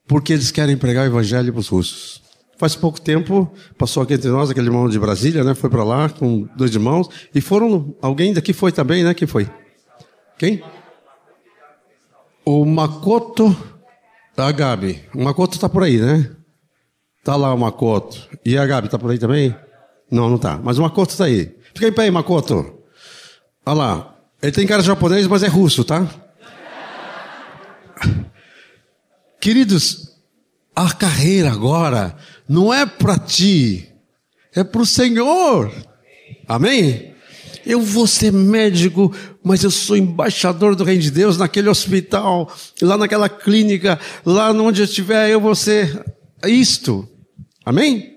[0.06, 2.22] porque eles querem pregar o evangelho para os russos.
[2.58, 5.54] Faz pouco tempo, passou aqui entre nós, aquele irmão de Brasília, né?
[5.54, 7.08] Foi para lá com dois irmãos.
[7.34, 7.94] E foram.
[8.00, 9.12] Alguém daqui foi também, né?
[9.12, 9.50] Quem foi?
[10.38, 10.62] Quem?
[12.44, 13.54] O Makoto.
[14.36, 15.02] A Gabi.
[15.14, 16.30] O Makoto está por aí, né?
[17.22, 18.26] Tá lá o Makoto.
[18.44, 19.54] E a Gabi está por aí também?
[20.10, 20.60] Não, não tá.
[20.62, 21.54] Mas o Makoto está aí.
[21.74, 22.74] Fica em pé aí, Makoto.
[23.64, 24.16] Olha lá.
[24.42, 26.08] Ele tem cara de japonês, mas é russo, tá?
[29.40, 30.16] Queridos,
[30.74, 32.16] a carreira agora
[32.48, 33.88] não é para ti,
[34.54, 35.72] é para o Senhor.
[36.46, 37.14] Amém?
[37.64, 42.96] Eu vou ser médico, mas eu sou embaixador do Reino de Deus naquele hospital, lá
[42.96, 46.04] naquela clínica, lá onde eu estiver, eu vou ser
[46.44, 47.08] isto.
[47.64, 48.15] Amém?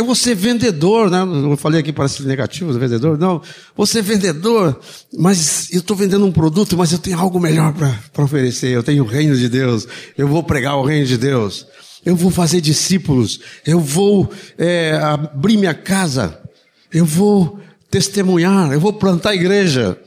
[0.00, 1.20] Eu vou ser vendedor, né?
[1.20, 3.18] Eu falei aqui parece negativo, vendedor.
[3.18, 3.42] Não,
[3.76, 4.80] vou ser vendedor,
[5.18, 7.74] mas eu estou vendendo um produto, mas eu tenho algo melhor
[8.10, 8.68] para oferecer.
[8.68, 9.86] Eu tenho o reino de Deus.
[10.16, 11.66] Eu vou pregar o reino de Deus.
[12.02, 13.40] Eu vou fazer discípulos.
[13.66, 16.40] Eu vou é, abrir minha casa.
[16.90, 18.72] Eu vou testemunhar.
[18.72, 20.00] Eu vou plantar igreja.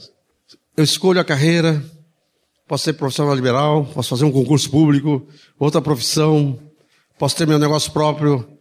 [0.76, 1.86] Eu escolho a carreira.
[2.68, 3.86] Posso ser profissional liberal.
[3.94, 5.28] Posso fazer um concurso público.
[5.60, 6.58] Outra profissão.
[7.20, 8.54] Posso ter meu negócio próprio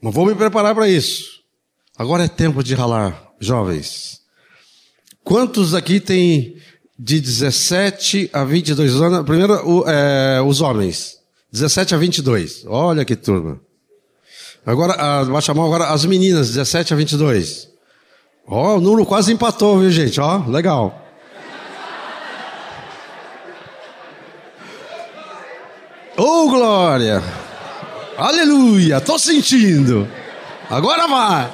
[0.00, 1.40] mas vou me preparar para isso.
[1.96, 4.20] Agora é tempo de ralar, jovens.
[5.22, 6.56] Quantos aqui tem
[6.98, 9.24] de 17 a 22 anos?
[9.24, 11.18] Primeiro, o, é, os homens.
[11.52, 12.64] 17 a 22.
[12.66, 13.60] Olha que turma.
[14.64, 17.68] Agora, a, vai chamar agora as meninas, 17 a 22.
[18.46, 20.20] Ó, oh, o Nuno quase empatou, viu, gente?
[20.20, 21.06] Ó, oh, legal.
[26.16, 27.22] Ô, oh, Glória!
[28.20, 30.06] Aleluia, estou sentindo.
[30.68, 31.50] Agora vai.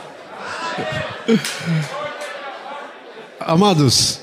[3.38, 4.18] Amados,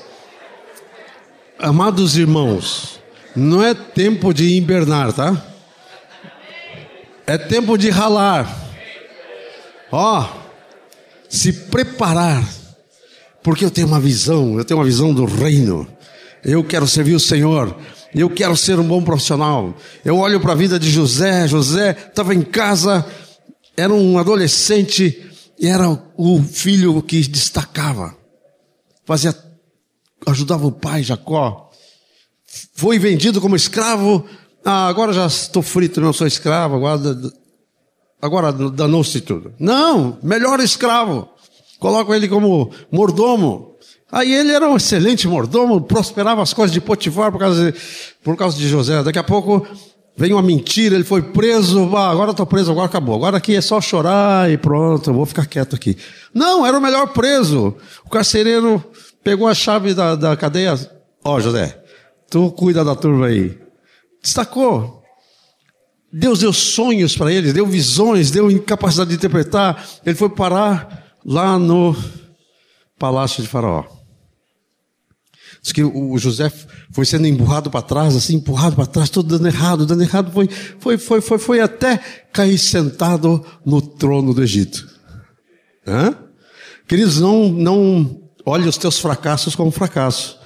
[1.58, 3.00] amados irmãos,
[3.34, 5.42] não é tempo de invernar, tá?
[7.26, 8.54] É tempo de ralar.
[9.90, 10.28] Ó,
[11.26, 12.46] se preparar,
[13.42, 15.88] porque eu tenho uma visão, eu tenho uma visão do reino.
[16.44, 17.74] Eu quero servir o Senhor.
[18.14, 19.74] Eu quero ser um bom profissional.
[20.04, 21.48] Eu olho para a vida de José.
[21.48, 23.04] José estava em casa,
[23.76, 28.16] era um adolescente e era o filho que destacava.
[29.04, 29.34] Fazia,
[30.26, 31.70] ajudava o pai Jacó.
[32.74, 34.24] Foi vendido como escravo.
[34.64, 36.76] Ah, agora já estou frito, não sou escravo.
[36.76, 37.00] Agora,
[38.22, 39.52] agora danou-se tudo.
[39.58, 41.28] Não, melhor escravo.
[41.80, 43.73] Coloco ele como mordomo.
[44.14, 47.78] Aí ele era um excelente mordomo, prosperava as coisas de Potifar por causa de,
[48.22, 49.02] por causa de José.
[49.02, 49.66] Daqui a pouco
[50.16, 53.16] vem uma mentira, ele foi preso, ah, agora estou preso, agora acabou.
[53.16, 55.98] Agora aqui é só chorar e pronto, vou ficar quieto aqui.
[56.32, 57.74] Não, era o melhor preso.
[58.06, 58.80] O carcereiro
[59.24, 60.78] pegou a chave da, da cadeia.
[61.24, 61.76] Ó, oh, José,
[62.30, 63.58] tu cuida da turma aí.
[64.22, 65.02] Destacou.
[66.12, 69.84] Deus deu sonhos para ele, deu visões, deu incapacidade de interpretar.
[70.06, 71.96] Ele foi parar lá no
[72.96, 74.03] palácio de Faraó.
[75.64, 76.52] Diz que o José
[76.92, 80.46] foi sendo empurrado para trás, assim, empurrado para trás, tudo dando errado, dando errado, foi,
[80.78, 81.98] foi, foi, foi, foi até
[82.30, 84.86] cair sentado no trono do Egito.
[85.86, 86.18] Hã?
[86.86, 90.38] Queridos, não, não olhe os teus fracassos como fracasso.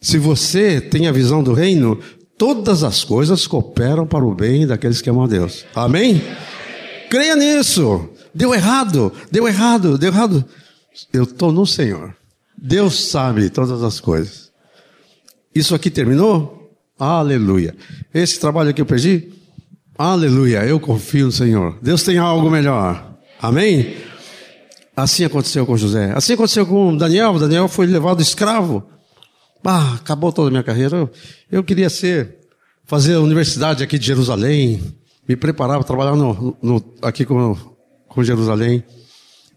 [0.00, 2.00] Se você tem a visão do reino,
[2.38, 5.66] todas as coisas cooperam para o bem daqueles que amam a Deus.
[5.74, 6.22] Amém?
[7.10, 8.08] Creia nisso.
[8.34, 10.42] Deu errado, deu errado, deu errado.
[11.12, 12.17] Eu estou no Senhor.
[12.60, 14.50] Deus sabe todas as coisas.
[15.54, 16.76] Isso aqui terminou?
[16.98, 17.74] Aleluia.
[18.12, 19.32] Esse trabalho aqui eu perdi?
[19.96, 20.64] Aleluia.
[20.64, 21.78] Eu confio no Senhor.
[21.80, 23.16] Deus tem algo melhor.
[23.40, 23.96] Amém?
[24.96, 26.12] Assim aconteceu com José.
[26.16, 27.38] Assim aconteceu com Daniel.
[27.38, 28.84] Daniel foi levado escravo.
[29.64, 31.08] Ah, acabou toda a minha carreira.
[31.50, 32.38] Eu, queria ser,
[32.84, 34.82] fazer a universidade aqui de Jerusalém,
[35.28, 37.54] me preparar para trabalhar no, no, aqui com,
[38.08, 38.82] com Jerusalém.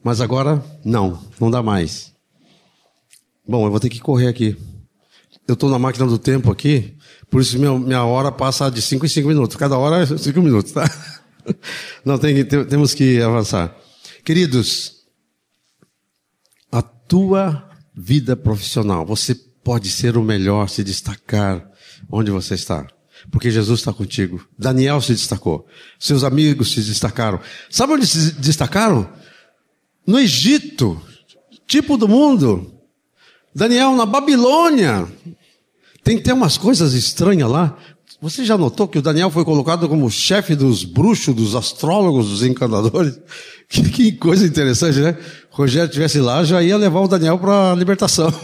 [0.03, 2.10] Mas agora, não, não dá mais.
[3.47, 4.57] Bom, eu vou ter que correr aqui.
[5.47, 6.95] Eu estou na máquina do tempo aqui,
[7.29, 9.55] por isso minha, minha hora passa de 5 em 5 minutos.
[9.57, 10.89] Cada hora é 5 minutos, tá?
[12.05, 13.75] Não, tem que, temos que avançar.
[14.23, 15.01] Queridos,
[16.71, 21.69] a tua vida profissional, você pode ser o melhor, se destacar
[22.09, 22.87] onde você está.
[23.29, 24.45] Porque Jesus está contigo.
[24.57, 25.67] Daniel se destacou.
[25.99, 27.39] Seus amigos se destacaram.
[27.69, 29.11] Sabe onde se destacaram?
[30.07, 30.99] No Egito.
[31.67, 32.80] Tipo do mundo.
[33.53, 35.07] Daniel, na Babilônia.
[36.03, 37.77] Tem que ter umas coisas estranhas lá.
[38.21, 42.43] Você já notou que o Daniel foi colocado como chefe dos bruxos, dos astrólogos, dos
[42.43, 43.19] encantadores?
[43.71, 45.17] Que, que coisa interessante, né?
[45.49, 48.29] O Rogério estivesse lá, já ia levar o Daniel para a libertação.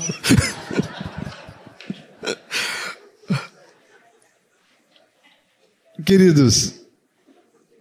[6.06, 6.76] Queridos,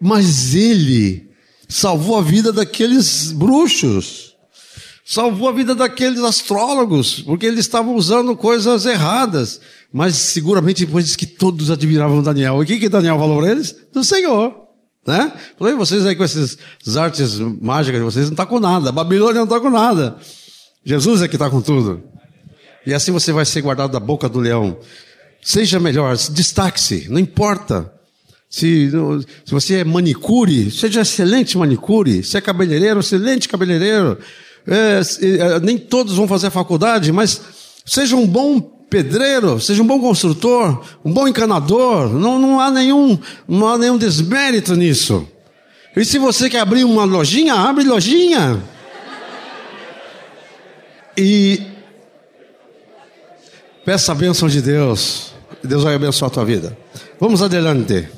[0.01, 1.31] mas ele
[1.68, 4.36] salvou a vida daqueles bruxos
[5.09, 9.61] salvou a vida daqueles astrólogos, porque eles estavam usando coisas erradas.
[9.92, 12.61] Mas seguramente depois diz que todos admiravam Daniel.
[12.61, 13.74] E o que, que Daniel falou para eles?
[13.92, 14.66] Do Senhor.
[15.07, 15.32] Né?
[15.57, 16.59] Falei, vocês aí com essas
[16.96, 18.88] artes mágicas de vocês não está com nada.
[18.88, 20.16] A Babilônia não está com nada.
[20.84, 22.02] Jesus é que está com tudo.
[22.84, 24.76] E assim você vai ser guardado da boca do leão.
[25.40, 27.92] Seja melhor, destaque-se, não importa.
[28.50, 28.90] Se,
[29.44, 32.24] se você é manicure, seja excelente manicure.
[32.24, 34.18] Se é cabeleireiro, excelente cabeleireiro
[34.68, 37.40] é, é, nem todos vão fazer faculdade, mas
[37.84, 43.18] seja um bom pedreiro, seja um bom construtor, um bom encanador, não, não, há nenhum,
[43.48, 45.26] não há nenhum desmérito nisso.
[45.96, 48.62] E se você quer abrir uma lojinha, abre lojinha.
[51.16, 51.62] E
[53.84, 55.32] peça a bênção de Deus.
[55.64, 56.76] Deus vai abençoar a tua vida.
[57.18, 58.08] Vamos adelante.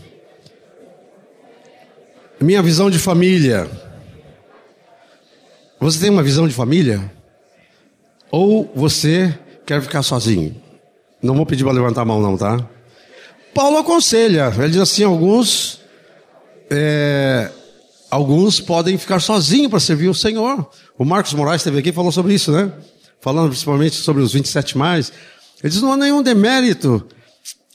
[2.40, 3.70] Minha visão de família.
[5.80, 7.12] Você tem uma visão de família?
[8.30, 10.56] Ou você quer ficar sozinho?
[11.22, 12.66] Não vou pedir para levantar a mão, não, tá?
[13.54, 15.80] Paulo aconselha, ele diz assim: alguns,
[16.70, 17.50] é,
[18.10, 20.68] alguns podem ficar sozinhos para servir o Senhor.
[20.98, 22.72] O Marcos Moraes esteve aqui e falou sobre isso, né?
[23.20, 25.12] Falando principalmente sobre os 27 mais.
[25.62, 27.06] Ele diz: não há nenhum demérito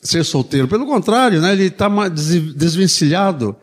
[0.01, 1.54] ser solteiro, pelo contrário, né?
[1.54, 3.56] ele está desvencilhado.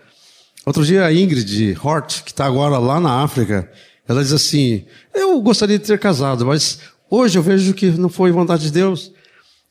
[0.65, 3.71] Outro dia a Ingrid Hort, que está agora lá na África,
[4.11, 4.85] ela diz assim:
[5.15, 9.13] Eu gostaria de ter casado, mas hoje eu vejo que não foi vontade de Deus.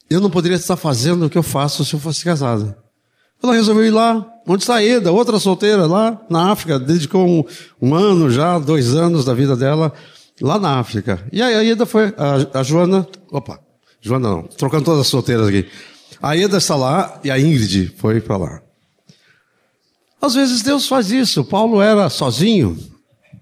[0.09, 2.77] Eu não poderia estar fazendo o que eu faço se eu fosse casada.
[3.43, 7.43] Ela resolveu ir lá, onde está a Eda, outra solteira, lá na África, dedicou um,
[7.81, 9.91] um, ano já, dois anos da vida dela,
[10.41, 11.21] lá na África.
[11.33, 13.59] E aí a Eda foi, a, a Joana, opa,
[13.99, 15.67] Joana não, trocando todas as solteiras aqui.
[16.21, 18.61] A Eda está lá e a Ingrid foi para lá.
[20.21, 21.43] Às vezes Deus faz isso.
[21.43, 22.77] Paulo era sozinho,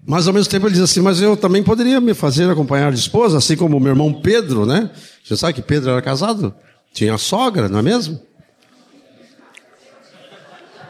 [0.08, 2.98] mas ao mesmo tempo ele diz assim, mas eu também poderia me fazer acompanhar de
[2.98, 4.88] esposa, assim como meu irmão Pedro, né?
[5.22, 6.54] Você sabe que Pedro era casado?
[6.94, 8.18] Tinha sogra, não é mesmo?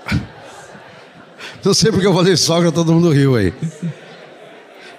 [1.64, 3.53] Não sei porque eu falei sogra, todo mundo riu aí.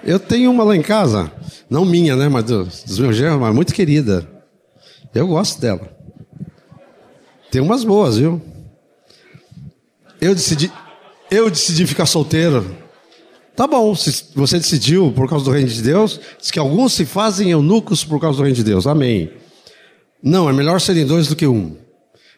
[0.04, 1.32] Eu tenho uma lá em casa,
[1.70, 2.28] não minha, né?
[2.28, 4.28] Mas dos, meus genros, mas muito querida.
[5.16, 5.98] Eu gosto dela.
[7.50, 8.42] Tem umas boas, viu?
[10.20, 10.70] Eu decidi,
[11.32, 12.89] eu decidi ficar solteiro
[13.60, 17.04] Tá bom, se você decidiu por causa do reino de Deus, diz que alguns se
[17.06, 18.88] fazem eunucos por causa do reino de Deus.
[18.88, 19.34] Amém.
[20.24, 21.76] Não, é melhor serem dois do que um.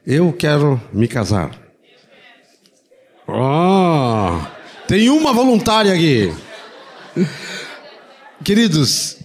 [0.04, 1.56] Eu quero me casar.
[3.28, 4.40] Oh,
[4.88, 6.34] tem uma voluntária aqui.
[8.44, 9.18] Queridos,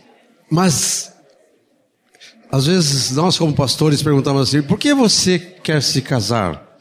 [0.51, 1.15] mas
[2.53, 6.77] às vezes nós como pastores perguntamos assim: por que você quer se casar?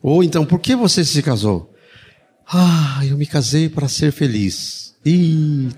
[0.00, 1.71] Ou então, por que você se casou?
[2.54, 4.94] Ah, eu me casei para ser feliz.
[5.06, 5.70] Ih,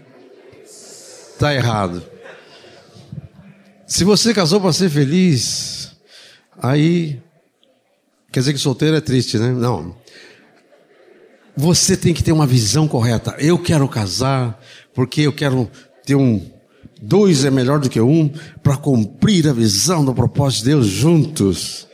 [1.38, 2.02] tá errado.
[3.86, 5.92] Se você casou para ser feliz,
[6.60, 7.22] aí
[8.32, 9.52] quer dizer que solteiro é triste, né?
[9.52, 9.94] Não.
[11.56, 13.36] Você tem que ter uma visão correta.
[13.38, 14.60] Eu quero casar
[14.92, 15.70] porque eu quero
[16.04, 16.44] ter um
[17.00, 18.28] dois é melhor do que um
[18.64, 21.86] para cumprir a visão do propósito de Deus juntos.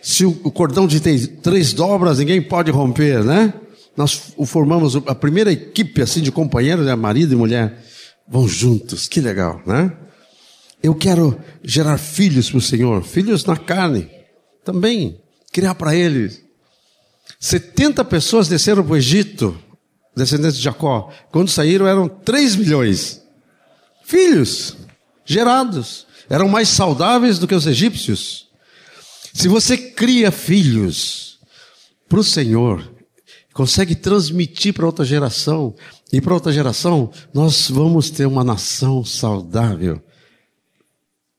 [0.00, 3.52] Se o cordão de três dobras, ninguém pode romper, né?
[3.96, 6.94] Nós formamos a primeira equipe assim de companheiros, né?
[6.94, 7.82] marido e mulher,
[8.28, 9.06] vão juntos.
[9.06, 9.92] Que legal, né?
[10.82, 14.10] Eu quero gerar filhos para o Senhor, filhos na carne,
[14.64, 15.20] também
[15.52, 16.42] criar para eles.
[17.40, 19.56] 70 pessoas desceram para o Egito,
[20.16, 21.10] descendentes de Jacó.
[21.30, 23.22] Quando saíram eram 3 milhões.
[24.04, 24.76] Filhos
[25.24, 26.06] gerados.
[26.28, 28.48] Eram mais saudáveis do que os egípcios.
[29.32, 31.38] Se você cria filhos
[32.08, 32.93] para o Senhor,
[33.54, 35.74] consegue transmitir para outra geração,
[36.12, 40.02] e para outra geração, nós vamos ter uma nação saudável.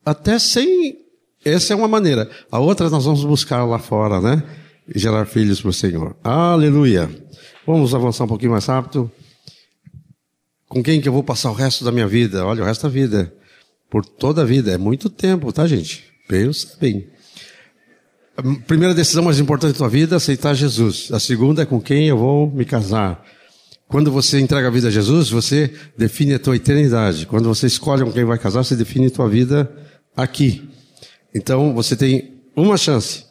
[0.04, 0.98] Até sem.
[1.44, 2.30] Essa é uma maneira.
[2.52, 4.44] A outra nós vamos buscar lá fora, né?
[4.88, 6.16] E gerar filhos para o Senhor.
[6.24, 7.10] Aleluia.
[7.66, 9.12] Vamos avançar um pouquinho mais rápido.
[10.68, 12.46] Com quem que eu vou passar o resto da minha vida?
[12.46, 13.34] Olha, o resto da vida.
[13.90, 14.72] Por toda a vida.
[14.72, 16.04] É muito tempo, tá, gente?
[16.28, 17.08] Pensa bem.
[18.38, 21.10] A primeira decisão mais importante da tua vida é aceitar Jesus.
[21.14, 23.24] A segunda é com quem eu vou me casar.
[23.88, 27.26] Quando você entrega a vida a Jesus, você define a tua eternidade.
[27.28, 29.72] Quando você escolhe com quem vai casar, você define a tua vida
[30.18, 30.70] aqui.
[31.34, 33.24] Então, você tem uma chance.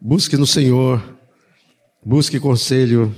[0.00, 1.02] Busque no Senhor.
[2.02, 3.14] Busque conselho.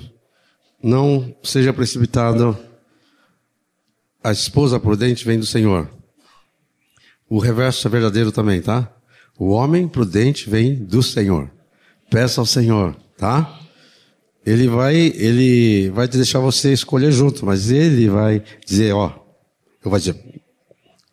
[0.82, 2.58] Não seja precipitado.
[4.24, 5.88] A esposa prudente vem do Senhor.
[7.28, 8.92] O reverso é verdadeiro também, tá?
[9.40, 11.50] O homem prudente vem do Senhor.
[12.10, 13.58] Peça ao Senhor, tá?
[14.44, 19.06] Ele vai, ele vai deixar você escolher junto, mas ele vai dizer, ó,
[19.82, 20.14] eu vou dizer,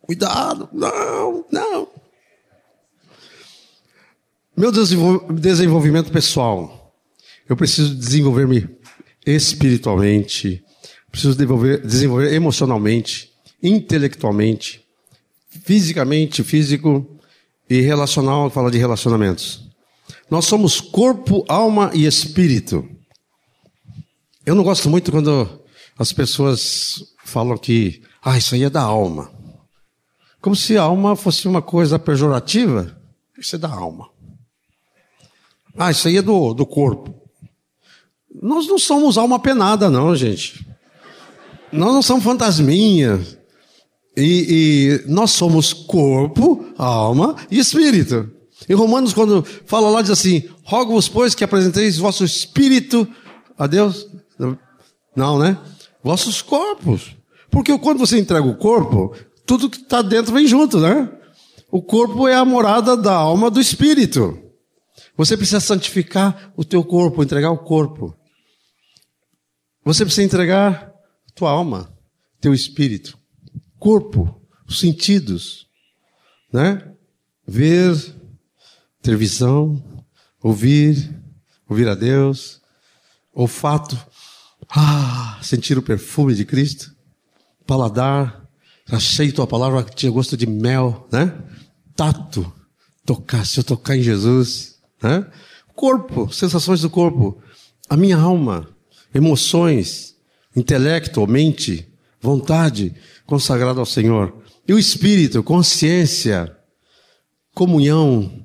[0.02, 1.88] cuidado, não, não.
[4.54, 6.94] Meu desenvolvimento pessoal,
[7.48, 8.68] eu preciso desenvolver-me
[9.24, 10.62] espiritualmente,
[11.10, 14.84] preciso desenvolver, desenvolver emocionalmente, intelectualmente,
[15.64, 17.17] fisicamente, físico
[17.68, 19.68] e relacional, fala de relacionamentos.
[20.30, 22.88] Nós somos corpo, alma e espírito.
[24.44, 25.62] Eu não gosto muito quando
[25.98, 29.30] as pessoas falam que, ah, isso aí é da alma.
[30.40, 32.96] Como se a alma fosse uma coisa pejorativa.
[33.36, 34.08] Isso é da alma.
[35.76, 37.14] Ah, isso aí é do, do corpo.
[38.42, 40.66] Nós não somos alma penada, não, gente.
[41.72, 43.37] Nós não somos fantasminhas.
[44.18, 48.28] E, e, nós somos corpo, alma e espírito.
[48.68, 53.06] Em Romanos, quando fala lá, diz assim: Rogo-vos, pois, que apresenteis vosso espírito
[53.56, 54.08] a Deus.
[55.14, 55.56] Não, né?
[56.02, 57.14] Vossos corpos.
[57.48, 59.14] Porque quando você entrega o corpo,
[59.46, 61.08] tudo que está dentro vem junto, né?
[61.70, 64.36] O corpo é a morada da alma do espírito.
[65.16, 68.16] Você precisa santificar o teu corpo, entregar o corpo.
[69.84, 70.92] Você precisa entregar
[71.36, 71.88] tua alma,
[72.40, 73.16] teu espírito
[73.78, 75.66] corpo, os sentidos,
[76.52, 76.92] né?
[77.46, 77.94] Ver,
[79.00, 79.82] ter visão,
[80.42, 81.14] ouvir,
[81.68, 82.60] ouvir a Deus,
[83.32, 83.98] olfato,
[84.68, 86.94] ah, sentir o perfume de Cristo,
[87.66, 88.46] paladar,
[88.90, 91.36] achei tua palavra que tinha gosto de mel, né?
[91.94, 92.52] Tato,
[93.04, 95.26] tocar, se eu tocar em Jesus, né?
[95.74, 97.40] Corpo, sensações do corpo,
[97.88, 98.68] a minha alma,
[99.14, 100.16] emoções,
[100.54, 101.88] intelecto, mente,
[102.20, 102.94] vontade,
[103.28, 104.42] consagrado ao Senhor.
[104.66, 106.50] E o espírito, consciência,
[107.54, 108.42] comunhão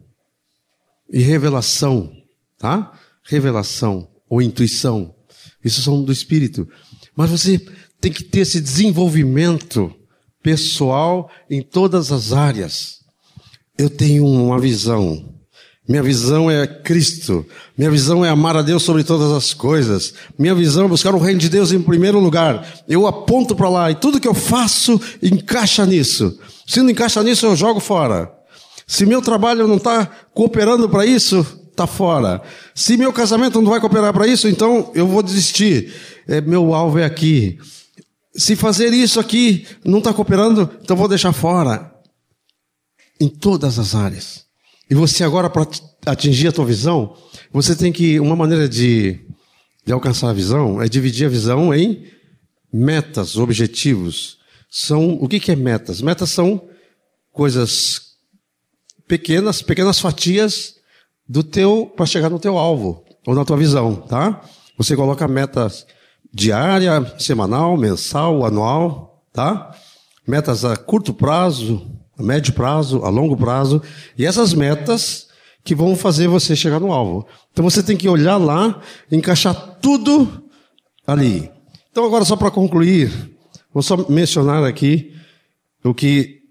[1.09, 2.11] e revelação,
[2.59, 2.91] tá?
[3.23, 5.15] Revelação ou intuição.
[5.63, 6.67] Isso são do espírito.
[7.15, 7.57] Mas você
[8.01, 9.95] tem que ter esse desenvolvimento
[10.43, 12.99] pessoal em todas as áreas.
[13.77, 15.32] Eu tenho uma visão
[15.87, 17.45] minha visão é Cristo.
[17.77, 20.13] Minha visão é amar a Deus sobre todas as coisas.
[20.39, 22.65] Minha visão é buscar o reino de Deus em primeiro lugar.
[22.87, 26.39] Eu aponto para lá e tudo que eu faço encaixa nisso.
[26.65, 28.31] Se não encaixa nisso, eu jogo fora.
[28.87, 32.41] Se meu trabalho não está cooperando para isso, está fora.
[32.73, 35.93] Se meu casamento não vai cooperar para isso, então eu vou desistir.
[36.27, 37.57] É, meu alvo é aqui.
[38.33, 41.91] Se fazer isso aqui não está cooperando, então vou deixar fora.
[43.19, 44.45] Em todas as áreas.
[44.89, 45.67] E você agora, para
[46.05, 47.15] atingir a tua visão,
[47.51, 49.19] você tem que, uma maneira de,
[49.85, 52.05] de alcançar a visão é dividir a visão em
[52.71, 54.37] metas, objetivos.
[54.69, 56.01] São, o que, que é metas?
[56.01, 56.67] Metas são
[57.31, 58.13] coisas
[59.07, 60.75] pequenas, pequenas fatias
[61.27, 64.41] do teu, para chegar no teu alvo, ou na tua visão, tá?
[64.77, 65.85] Você coloca metas
[66.33, 69.75] diária, semanal, mensal, anual, tá?
[70.27, 71.87] Metas a curto prazo,
[72.17, 73.81] a médio prazo, a longo prazo,
[74.17, 75.27] e essas metas
[75.63, 77.27] que vão fazer você chegar no alvo.
[77.51, 78.81] Então você tem que olhar lá,
[79.11, 80.43] encaixar tudo
[81.07, 81.49] ali.
[81.91, 83.11] Então agora só para concluir,
[83.73, 85.15] vou só mencionar aqui
[85.83, 86.41] o que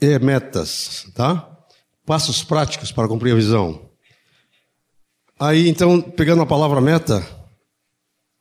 [0.00, 1.48] é metas, tá?
[2.06, 3.88] Passos práticos para cumprir a visão.
[5.38, 7.24] Aí então, pegando a palavra meta,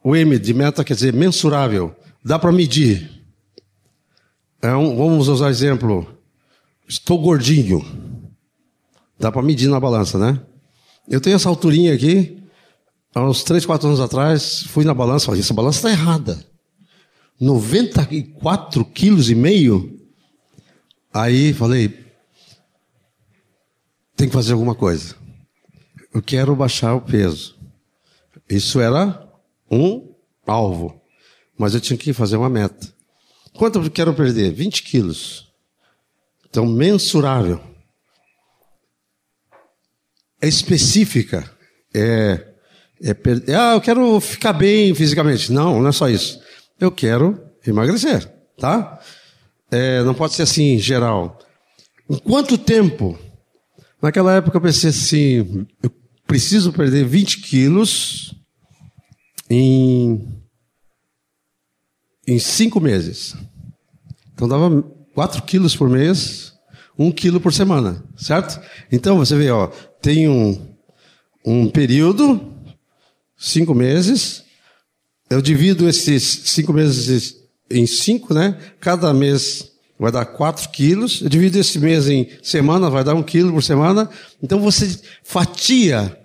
[0.04, 3.12] o M de meta quer dizer mensurável, dá para medir.
[4.62, 6.17] É um, vamos usar exemplo.
[6.88, 7.86] Estou gordinho.
[9.20, 10.42] Dá para medir na balança, né?
[11.08, 12.42] Eu tenho essa alturinha aqui.
[13.14, 16.46] Há uns 3, 4 anos atrás, fui na balança e falei, essa balança está errada.
[17.40, 20.00] 94 quilos e meio.
[21.14, 22.06] Aí falei,
[24.16, 25.16] tem que fazer alguma coisa.
[26.14, 27.56] Eu quero baixar o peso.
[28.50, 29.28] Isso era
[29.70, 30.14] um
[30.46, 31.02] alvo.
[31.58, 32.94] Mas eu tinha que fazer uma meta.
[33.54, 34.54] Quanto eu quero perder?
[34.54, 35.47] 20 quilos.
[36.50, 37.62] Então, mensurável.
[40.42, 41.50] É específica.
[41.94, 42.54] É,
[43.02, 43.44] é per...
[43.50, 45.52] Ah, eu quero ficar bem fisicamente.
[45.52, 46.40] Não, não é só isso.
[46.80, 49.00] Eu quero emagrecer, tá?
[49.72, 51.40] É, não pode ser assim, geral.
[52.10, 53.18] Em quanto tempo?
[54.02, 55.92] Naquela época eu pensei assim, eu
[56.26, 58.36] preciso perder 20 quilos
[59.50, 60.28] em,
[62.28, 63.36] em cinco meses.
[64.34, 64.84] Então dava
[65.18, 66.54] 4 quilos por mês,
[66.96, 68.62] 1 quilo por semana, certo?
[68.92, 69.66] Então você vê, ó,
[70.00, 70.76] tem um,
[71.44, 72.54] um período,
[73.36, 74.44] cinco meses,
[75.28, 77.36] eu divido esses cinco meses
[77.68, 78.60] em cinco, né?
[78.80, 81.20] Cada mês vai dar 4 quilos.
[81.24, 84.08] Eu divido esse mês em semana, vai dar um quilo por semana.
[84.40, 86.16] Então você fatia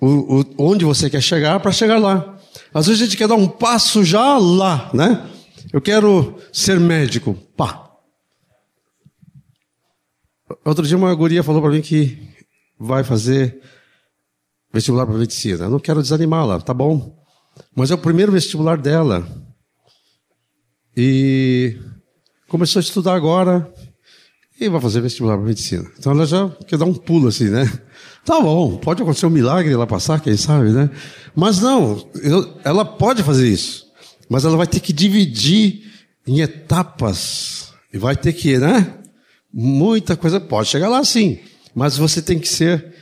[0.00, 2.38] o, o, onde você quer chegar para chegar lá.
[2.72, 5.28] Às vezes a gente quer dar um passo já lá, né?
[5.72, 7.34] Eu quero ser médico.
[7.56, 7.89] Pá.
[10.64, 12.18] Outro dia uma guria falou para mim que
[12.78, 13.60] vai fazer
[14.72, 15.64] vestibular para medicina.
[15.64, 17.16] Eu não quero desanimá-la, tá bom.
[17.74, 19.26] Mas é o primeiro vestibular dela.
[20.96, 21.76] E
[22.48, 23.72] começou a estudar agora
[24.60, 25.90] e vai fazer vestibular para medicina.
[25.98, 27.70] Então ela já quer dar um pulo assim, né?
[28.24, 30.90] Tá bom, pode acontecer um milagre ela passar, quem sabe, né?
[31.34, 33.86] Mas não, eu, ela pode fazer isso.
[34.28, 35.90] Mas ela vai ter que dividir
[36.26, 37.72] em etapas.
[37.92, 38.99] E vai ter que, né?
[39.52, 41.38] Muita coisa pode chegar lá sim.
[41.74, 42.94] Mas você tem que ser,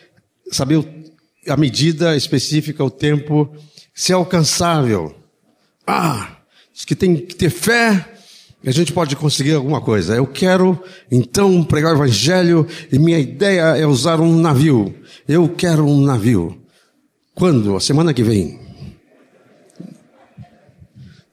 [0.50, 0.86] saber
[1.46, 3.54] a medida específica, o tempo,
[3.94, 5.14] ser alcançável.
[5.86, 6.36] Ah,
[6.72, 8.18] Diz que tem que ter fé
[8.64, 10.14] a gente pode conseguir alguma coisa.
[10.14, 14.94] Eu quero, então, pregar o evangelho e minha ideia é usar um navio.
[15.28, 16.60] Eu quero um navio.
[17.34, 17.76] Quando?
[17.76, 18.58] A semana que vem.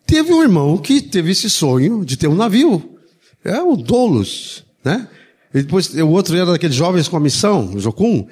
[0.05, 2.97] Teve um irmão que teve esse sonho de ter um navio.
[3.43, 5.07] É o Dolos, né?
[5.53, 8.28] E depois o outro era daqueles jovens com a missão, o Jocum.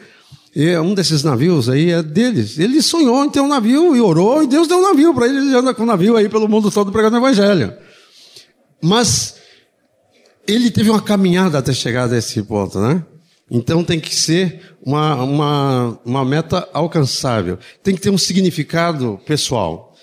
[0.55, 2.59] E um desses navios aí é deles.
[2.59, 5.37] Ele sonhou em ter um navio e orou, e Deus deu um navio para ele.
[5.37, 7.73] Ele anda com um navio aí pelo mundo todo pregando o evangelho.
[8.81, 9.35] Mas
[10.47, 13.03] ele teve uma caminhada até chegar a esse ponto, né?
[13.49, 17.57] Então tem que ser uma, uma, uma meta alcançável.
[17.81, 19.95] Tem que ter um significado pessoal.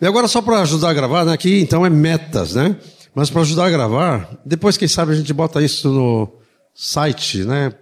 [0.00, 1.32] E agora, só para ajudar a gravar, né?
[1.32, 2.76] aqui então é metas, né?
[3.14, 6.32] Mas para ajudar a gravar, depois, quem sabe, a gente bota isso no
[6.74, 7.72] site, né,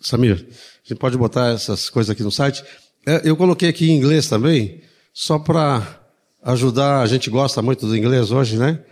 [0.00, 0.46] Samir?
[0.90, 2.64] gente pode botar essas coisas aqui no site.
[3.06, 6.00] É, eu coloquei aqui em inglês também, só para
[6.42, 7.00] ajudar.
[7.00, 8.82] A gente gosta muito do inglês hoje, né?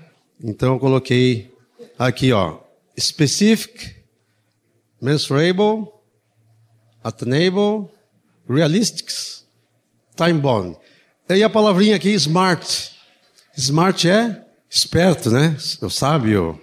[0.42, 1.52] Então eu coloquei
[1.98, 2.58] aqui, ó,
[2.98, 3.96] specific,
[5.00, 5.88] mensurable,
[7.02, 7.88] attainable,
[8.48, 9.08] realistic,
[10.16, 10.76] time bound.
[11.28, 12.92] E a palavrinha aqui, smart.
[13.56, 15.56] Smart é esperto, né?
[15.80, 16.60] Eu sábio.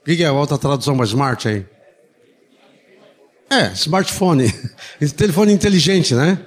[0.00, 1.66] O que é a outra tradução para smart aí?
[3.50, 4.52] É, smartphone.
[5.16, 6.38] Telefone inteligente, né?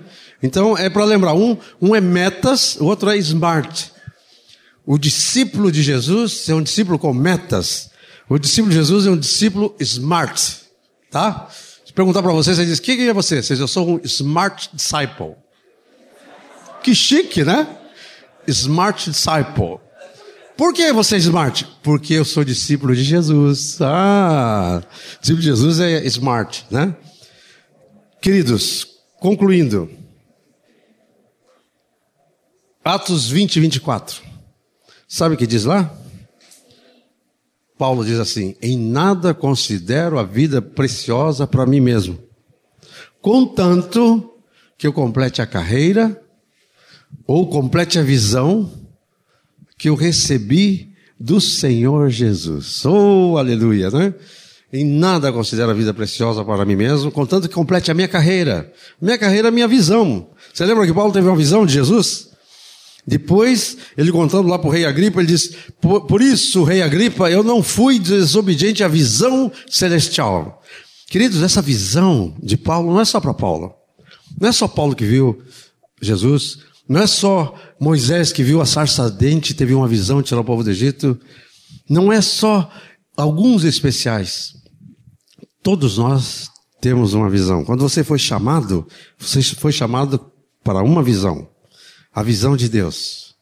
[0.41, 3.91] Então é para lembrar: um, um é metas, o outro é smart.
[4.85, 7.89] O discípulo de Jesus é um discípulo com metas.
[8.29, 10.61] O discípulo de Jesus é um discípulo smart.
[11.09, 11.49] Tá?
[11.85, 13.41] Se perguntar para vocês, você diz: quem é você?
[13.41, 15.35] Você diz: eu sou um smart disciple.
[16.81, 17.67] Que chique, né?
[18.47, 19.79] Smart disciple.
[20.57, 21.67] Por que você é smart?
[21.83, 23.77] Porque eu sou discípulo de Jesus.
[23.79, 24.81] Ah,
[25.19, 26.95] discípulo de Jesus é smart, né?
[28.19, 28.87] Queridos,
[29.19, 29.87] concluindo.
[32.83, 34.21] Atos 20 e 24.
[35.07, 35.95] Sabe o que diz lá?
[37.77, 42.17] Paulo diz assim: Em nada considero a vida preciosa para mim mesmo,
[43.21, 44.33] contanto
[44.75, 46.19] que eu complete a carreira
[47.27, 48.86] ou complete a visão
[49.77, 52.85] que eu recebi do Senhor Jesus.
[52.85, 54.13] Oh, aleluia, né?
[54.71, 58.71] em nada considero a vida preciosa para mim mesmo, contanto que complete a minha carreira.
[59.01, 60.29] Minha carreira é minha visão.
[60.53, 62.27] Você lembra que Paulo teve uma visão de Jesus?
[63.05, 67.31] Depois, ele contando lá para o rei Agripa, ele diz: por, por isso, rei Agripa,
[67.31, 70.61] eu não fui desobediente à visão celestial.
[71.09, 73.73] Queridos, essa visão de Paulo não é só para Paulo.
[74.39, 75.41] Não é só Paulo que viu
[76.01, 76.59] Jesus.
[76.89, 80.45] Não é só Moisés que viu a sarça ardente teve uma visão de tirar o
[80.45, 81.19] povo do Egito.
[81.89, 82.71] Não é só
[83.15, 84.53] alguns especiais.
[85.61, 86.49] Todos nós
[86.81, 87.63] temos uma visão.
[87.63, 88.87] Quando você foi chamado,
[89.17, 90.31] você foi chamado
[90.63, 91.47] para uma visão
[92.17, 93.35] a visão de Deus,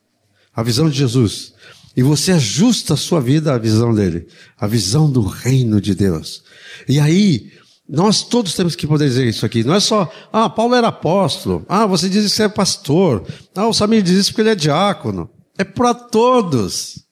[0.53, 1.53] a visão de Jesus.
[1.95, 6.44] E você ajusta a sua vida à visão dele, a visão do reino de Deus.
[6.86, 7.53] E aí,
[7.88, 9.64] nós todos temos que poder dizer isso aqui.
[9.64, 11.64] Não é só, ah, Paulo era apóstolo.
[11.70, 13.24] Ah, você diz que você é pastor.
[13.56, 15.30] Ah, o Samir diz isso porque ele é diácono.
[15.57, 17.06] É para todos.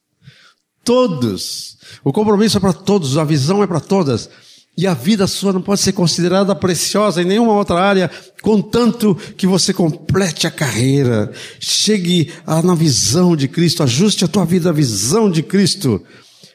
[0.83, 1.77] Todos.
[2.03, 4.29] O compromisso é para todos, a visão é para todas.
[4.75, 8.09] E a vida sua não pode ser considerada preciosa em nenhuma outra área,
[8.41, 12.33] contanto que você complete a carreira, chegue
[12.63, 16.01] na visão de Cristo, ajuste a tua vida à visão de Cristo.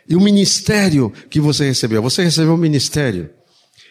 [0.09, 2.03] E o ministério que você recebeu.
[2.03, 3.31] Você recebeu um ministério.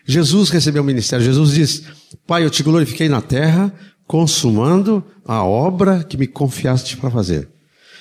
[0.07, 1.25] Jesus recebeu o ministério.
[1.25, 1.83] Jesus diz:
[2.25, 3.73] Pai, eu te glorifiquei na terra,
[4.07, 7.49] consumando a obra que me confiaste para fazer.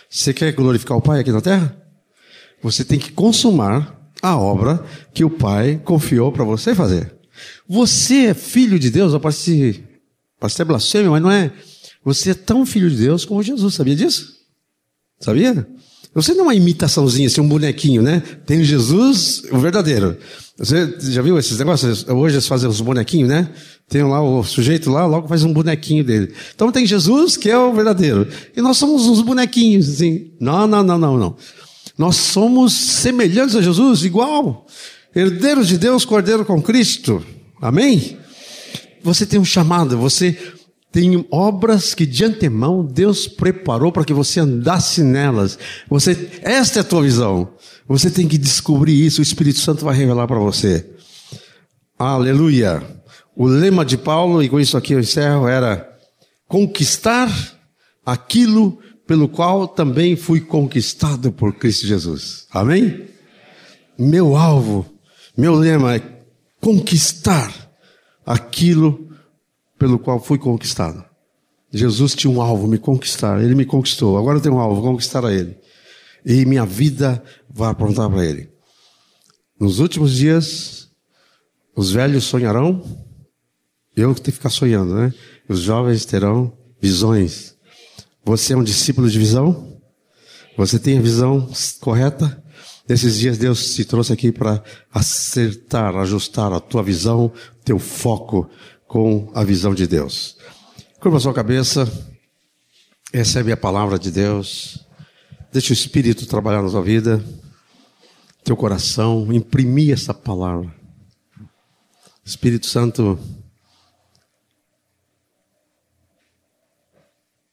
[0.09, 1.77] Você quer glorificar o Pai aqui na terra?
[2.63, 7.13] Você tem que consumar a obra que o Pai confiou para você fazer.
[7.69, 9.85] Você é filho de Deus, parece,
[10.49, 11.53] ser blasfêmio, mas não é.
[12.05, 14.37] Você é tão filho de Deus como Jesus, sabia disso?
[15.19, 15.67] Sabia?
[16.15, 18.23] Você não é uma imitaçãozinha, assim, um bonequinho, né?
[18.47, 20.17] Tem Jesus, o verdadeiro.
[20.59, 22.07] Você já viu esses negócios?
[22.09, 23.51] Hoje eles fazem os bonequinhos, né?
[23.89, 26.33] Tem lá o sujeito lá, logo faz um bonequinho dele.
[26.55, 28.27] Então tem Jesus, que é o verdadeiro.
[28.57, 30.31] E nós somos uns bonequinhos, assim.
[30.41, 31.37] Não, não, não, não, não.
[31.99, 34.67] Nós somos semelhantes a Jesus, igual.
[35.15, 37.25] Herdeiros de Deus, cordeiro com Cristo.
[37.61, 38.17] Amém?
[39.03, 40.37] Você tem um chamado, você
[40.97, 45.59] tem obras que de antemão Deus preparou para que você andasse nelas.
[45.91, 47.53] Você, esta é a tua visão.
[47.87, 50.89] Você tem que descobrir isso, o Espírito Santo vai revelar para você.
[51.99, 52.83] Aleluia.
[53.37, 55.87] O lema de Paulo, e com isso aqui eu encerro, era
[56.49, 57.31] conquistar
[58.03, 62.47] aquilo pelo qual também fui conquistado por Cristo Jesus.
[62.51, 63.05] Amém?
[63.99, 64.87] Meu alvo,
[65.37, 66.03] meu lema é
[66.59, 67.53] conquistar
[68.25, 69.07] aquilo
[69.79, 71.05] pelo qual fui conquistado.
[71.73, 73.43] Jesus tinha um alvo, me conquistar.
[73.43, 74.17] Ele me conquistou.
[74.17, 75.57] Agora eu tenho um alvo, conquistar a Ele.
[76.25, 78.51] E minha vida vai apontar para Ele.
[79.59, 80.89] Nos últimos dias,
[81.75, 82.83] os velhos sonharão.
[83.97, 85.13] Eu que tenho que ficar sonhando, né?
[85.49, 87.55] Os jovens terão visões.
[88.25, 89.81] Você é um discípulo de visão?
[90.57, 91.49] Você tem a visão
[91.81, 92.43] correta?
[92.89, 94.63] Nesses dias Deus te trouxe aqui para
[94.93, 97.33] acertar, ajustar a tua visão,
[97.65, 98.49] teu foco
[98.97, 100.39] com a visão de Deus.
[100.99, 101.87] Curva sua cabeça,
[103.13, 104.87] recebe a palavra de Deus,
[105.53, 107.23] deixa o Espírito trabalhar na sua vida,
[108.43, 110.75] teu coração, imprimir essa palavra.
[112.25, 113.19] Espírito Santo,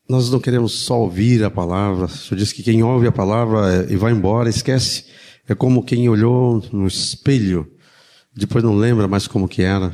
[0.08, 2.06] Nós não queremos só ouvir a palavra.
[2.06, 5.08] O Senhor diz que quem ouve a palavra e vai embora, esquece.
[5.46, 7.70] É como quem olhou no espelho,
[8.34, 9.94] depois não lembra mais como que era.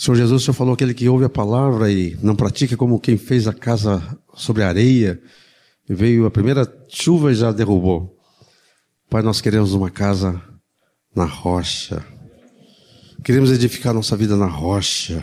[0.00, 3.18] Senhor Jesus, o Senhor falou aquele que ouve a palavra e não pratica como quem
[3.18, 4.02] fez a casa
[4.32, 5.20] sobre a areia.
[5.86, 8.18] E veio a primeira chuva e já derrubou.
[9.10, 10.40] Pai, nós queremos uma casa
[11.14, 12.02] na rocha.
[13.22, 15.22] Queremos edificar nossa vida na rocha.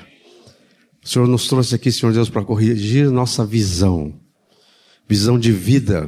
[1.03, 4.13] O Senhor nos trouxe aqui, Senhor Deus, para corrigir nossa visão,
[5.09, 6.07] visão de vida,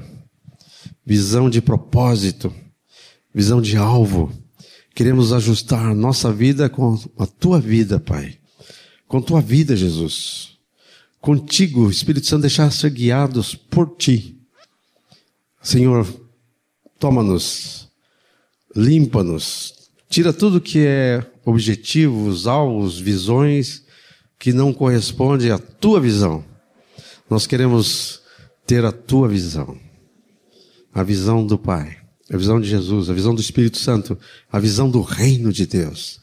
[1.04, 2.54] visão de propósito,
[3.34, 4.32] visão de alvo.
[4.94, 8.39] Queremos ajustar nossa vida com a tua vida, Pai.
[9.10, 10.52] Com tua vida, Jesus.
[11.20, 14.38] Contigo, Espírito Santo, deixar ser guiados por ti.
[15.64, 16.08] Senhor,
[17.00, 17.90] toma-nos,
[18.76, 23.84] limpa-nos, tira tudo que é objetivos, alvos, visões
[24.38, 26.46] que não corresponde à tua visão.
[27.28, 28.22] Nós queremos
[28.68, 29.76] ter a tua visão,
[30.94, 31.98] a visão do Pai,
[32.32, 34.16] a visão de Jesus, a visão do Espírito Santo,
[34.52, 36.20] a visão do reino de Deus.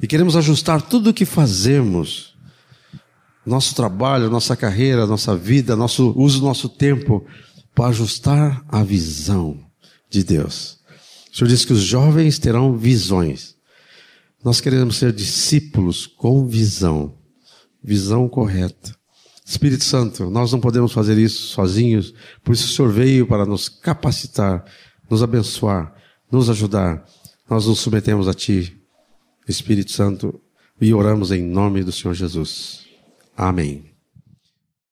[0.00, 2.34] E queremos ajustar tudo o que fazemos,
[3.44, 7.26] nosso trabalho, nossa carreira, nossa vida, nosso uso do nosso tempo,
[7.74, 9.58] para ajustar a visão
[10.08, 10.78] de Deus.
[11.32, 13.54] O Senhor diz que os jovens terão visões.
[14.42, 17.20] Nós queremos ser discípulos com visão
[17.82, 18.94] visão correta.
[19.44, 22.14] Espírito Santo, nós não podemos fazer isso sozinhos,
[22.44, 24.64] por isso o Senhor veio para nos capacitar,
[25.08, 25.92] nos abençoar,
[26.30, 27.04] nos ajudar.
[27.48, 28.79] Nós nos submetemos a Ti
[29.50, 30.40] Espírito Santo,
[30.80, 32.86] e oramos em nome do Senhor Jesus.
[33.36, 33.89] Amém.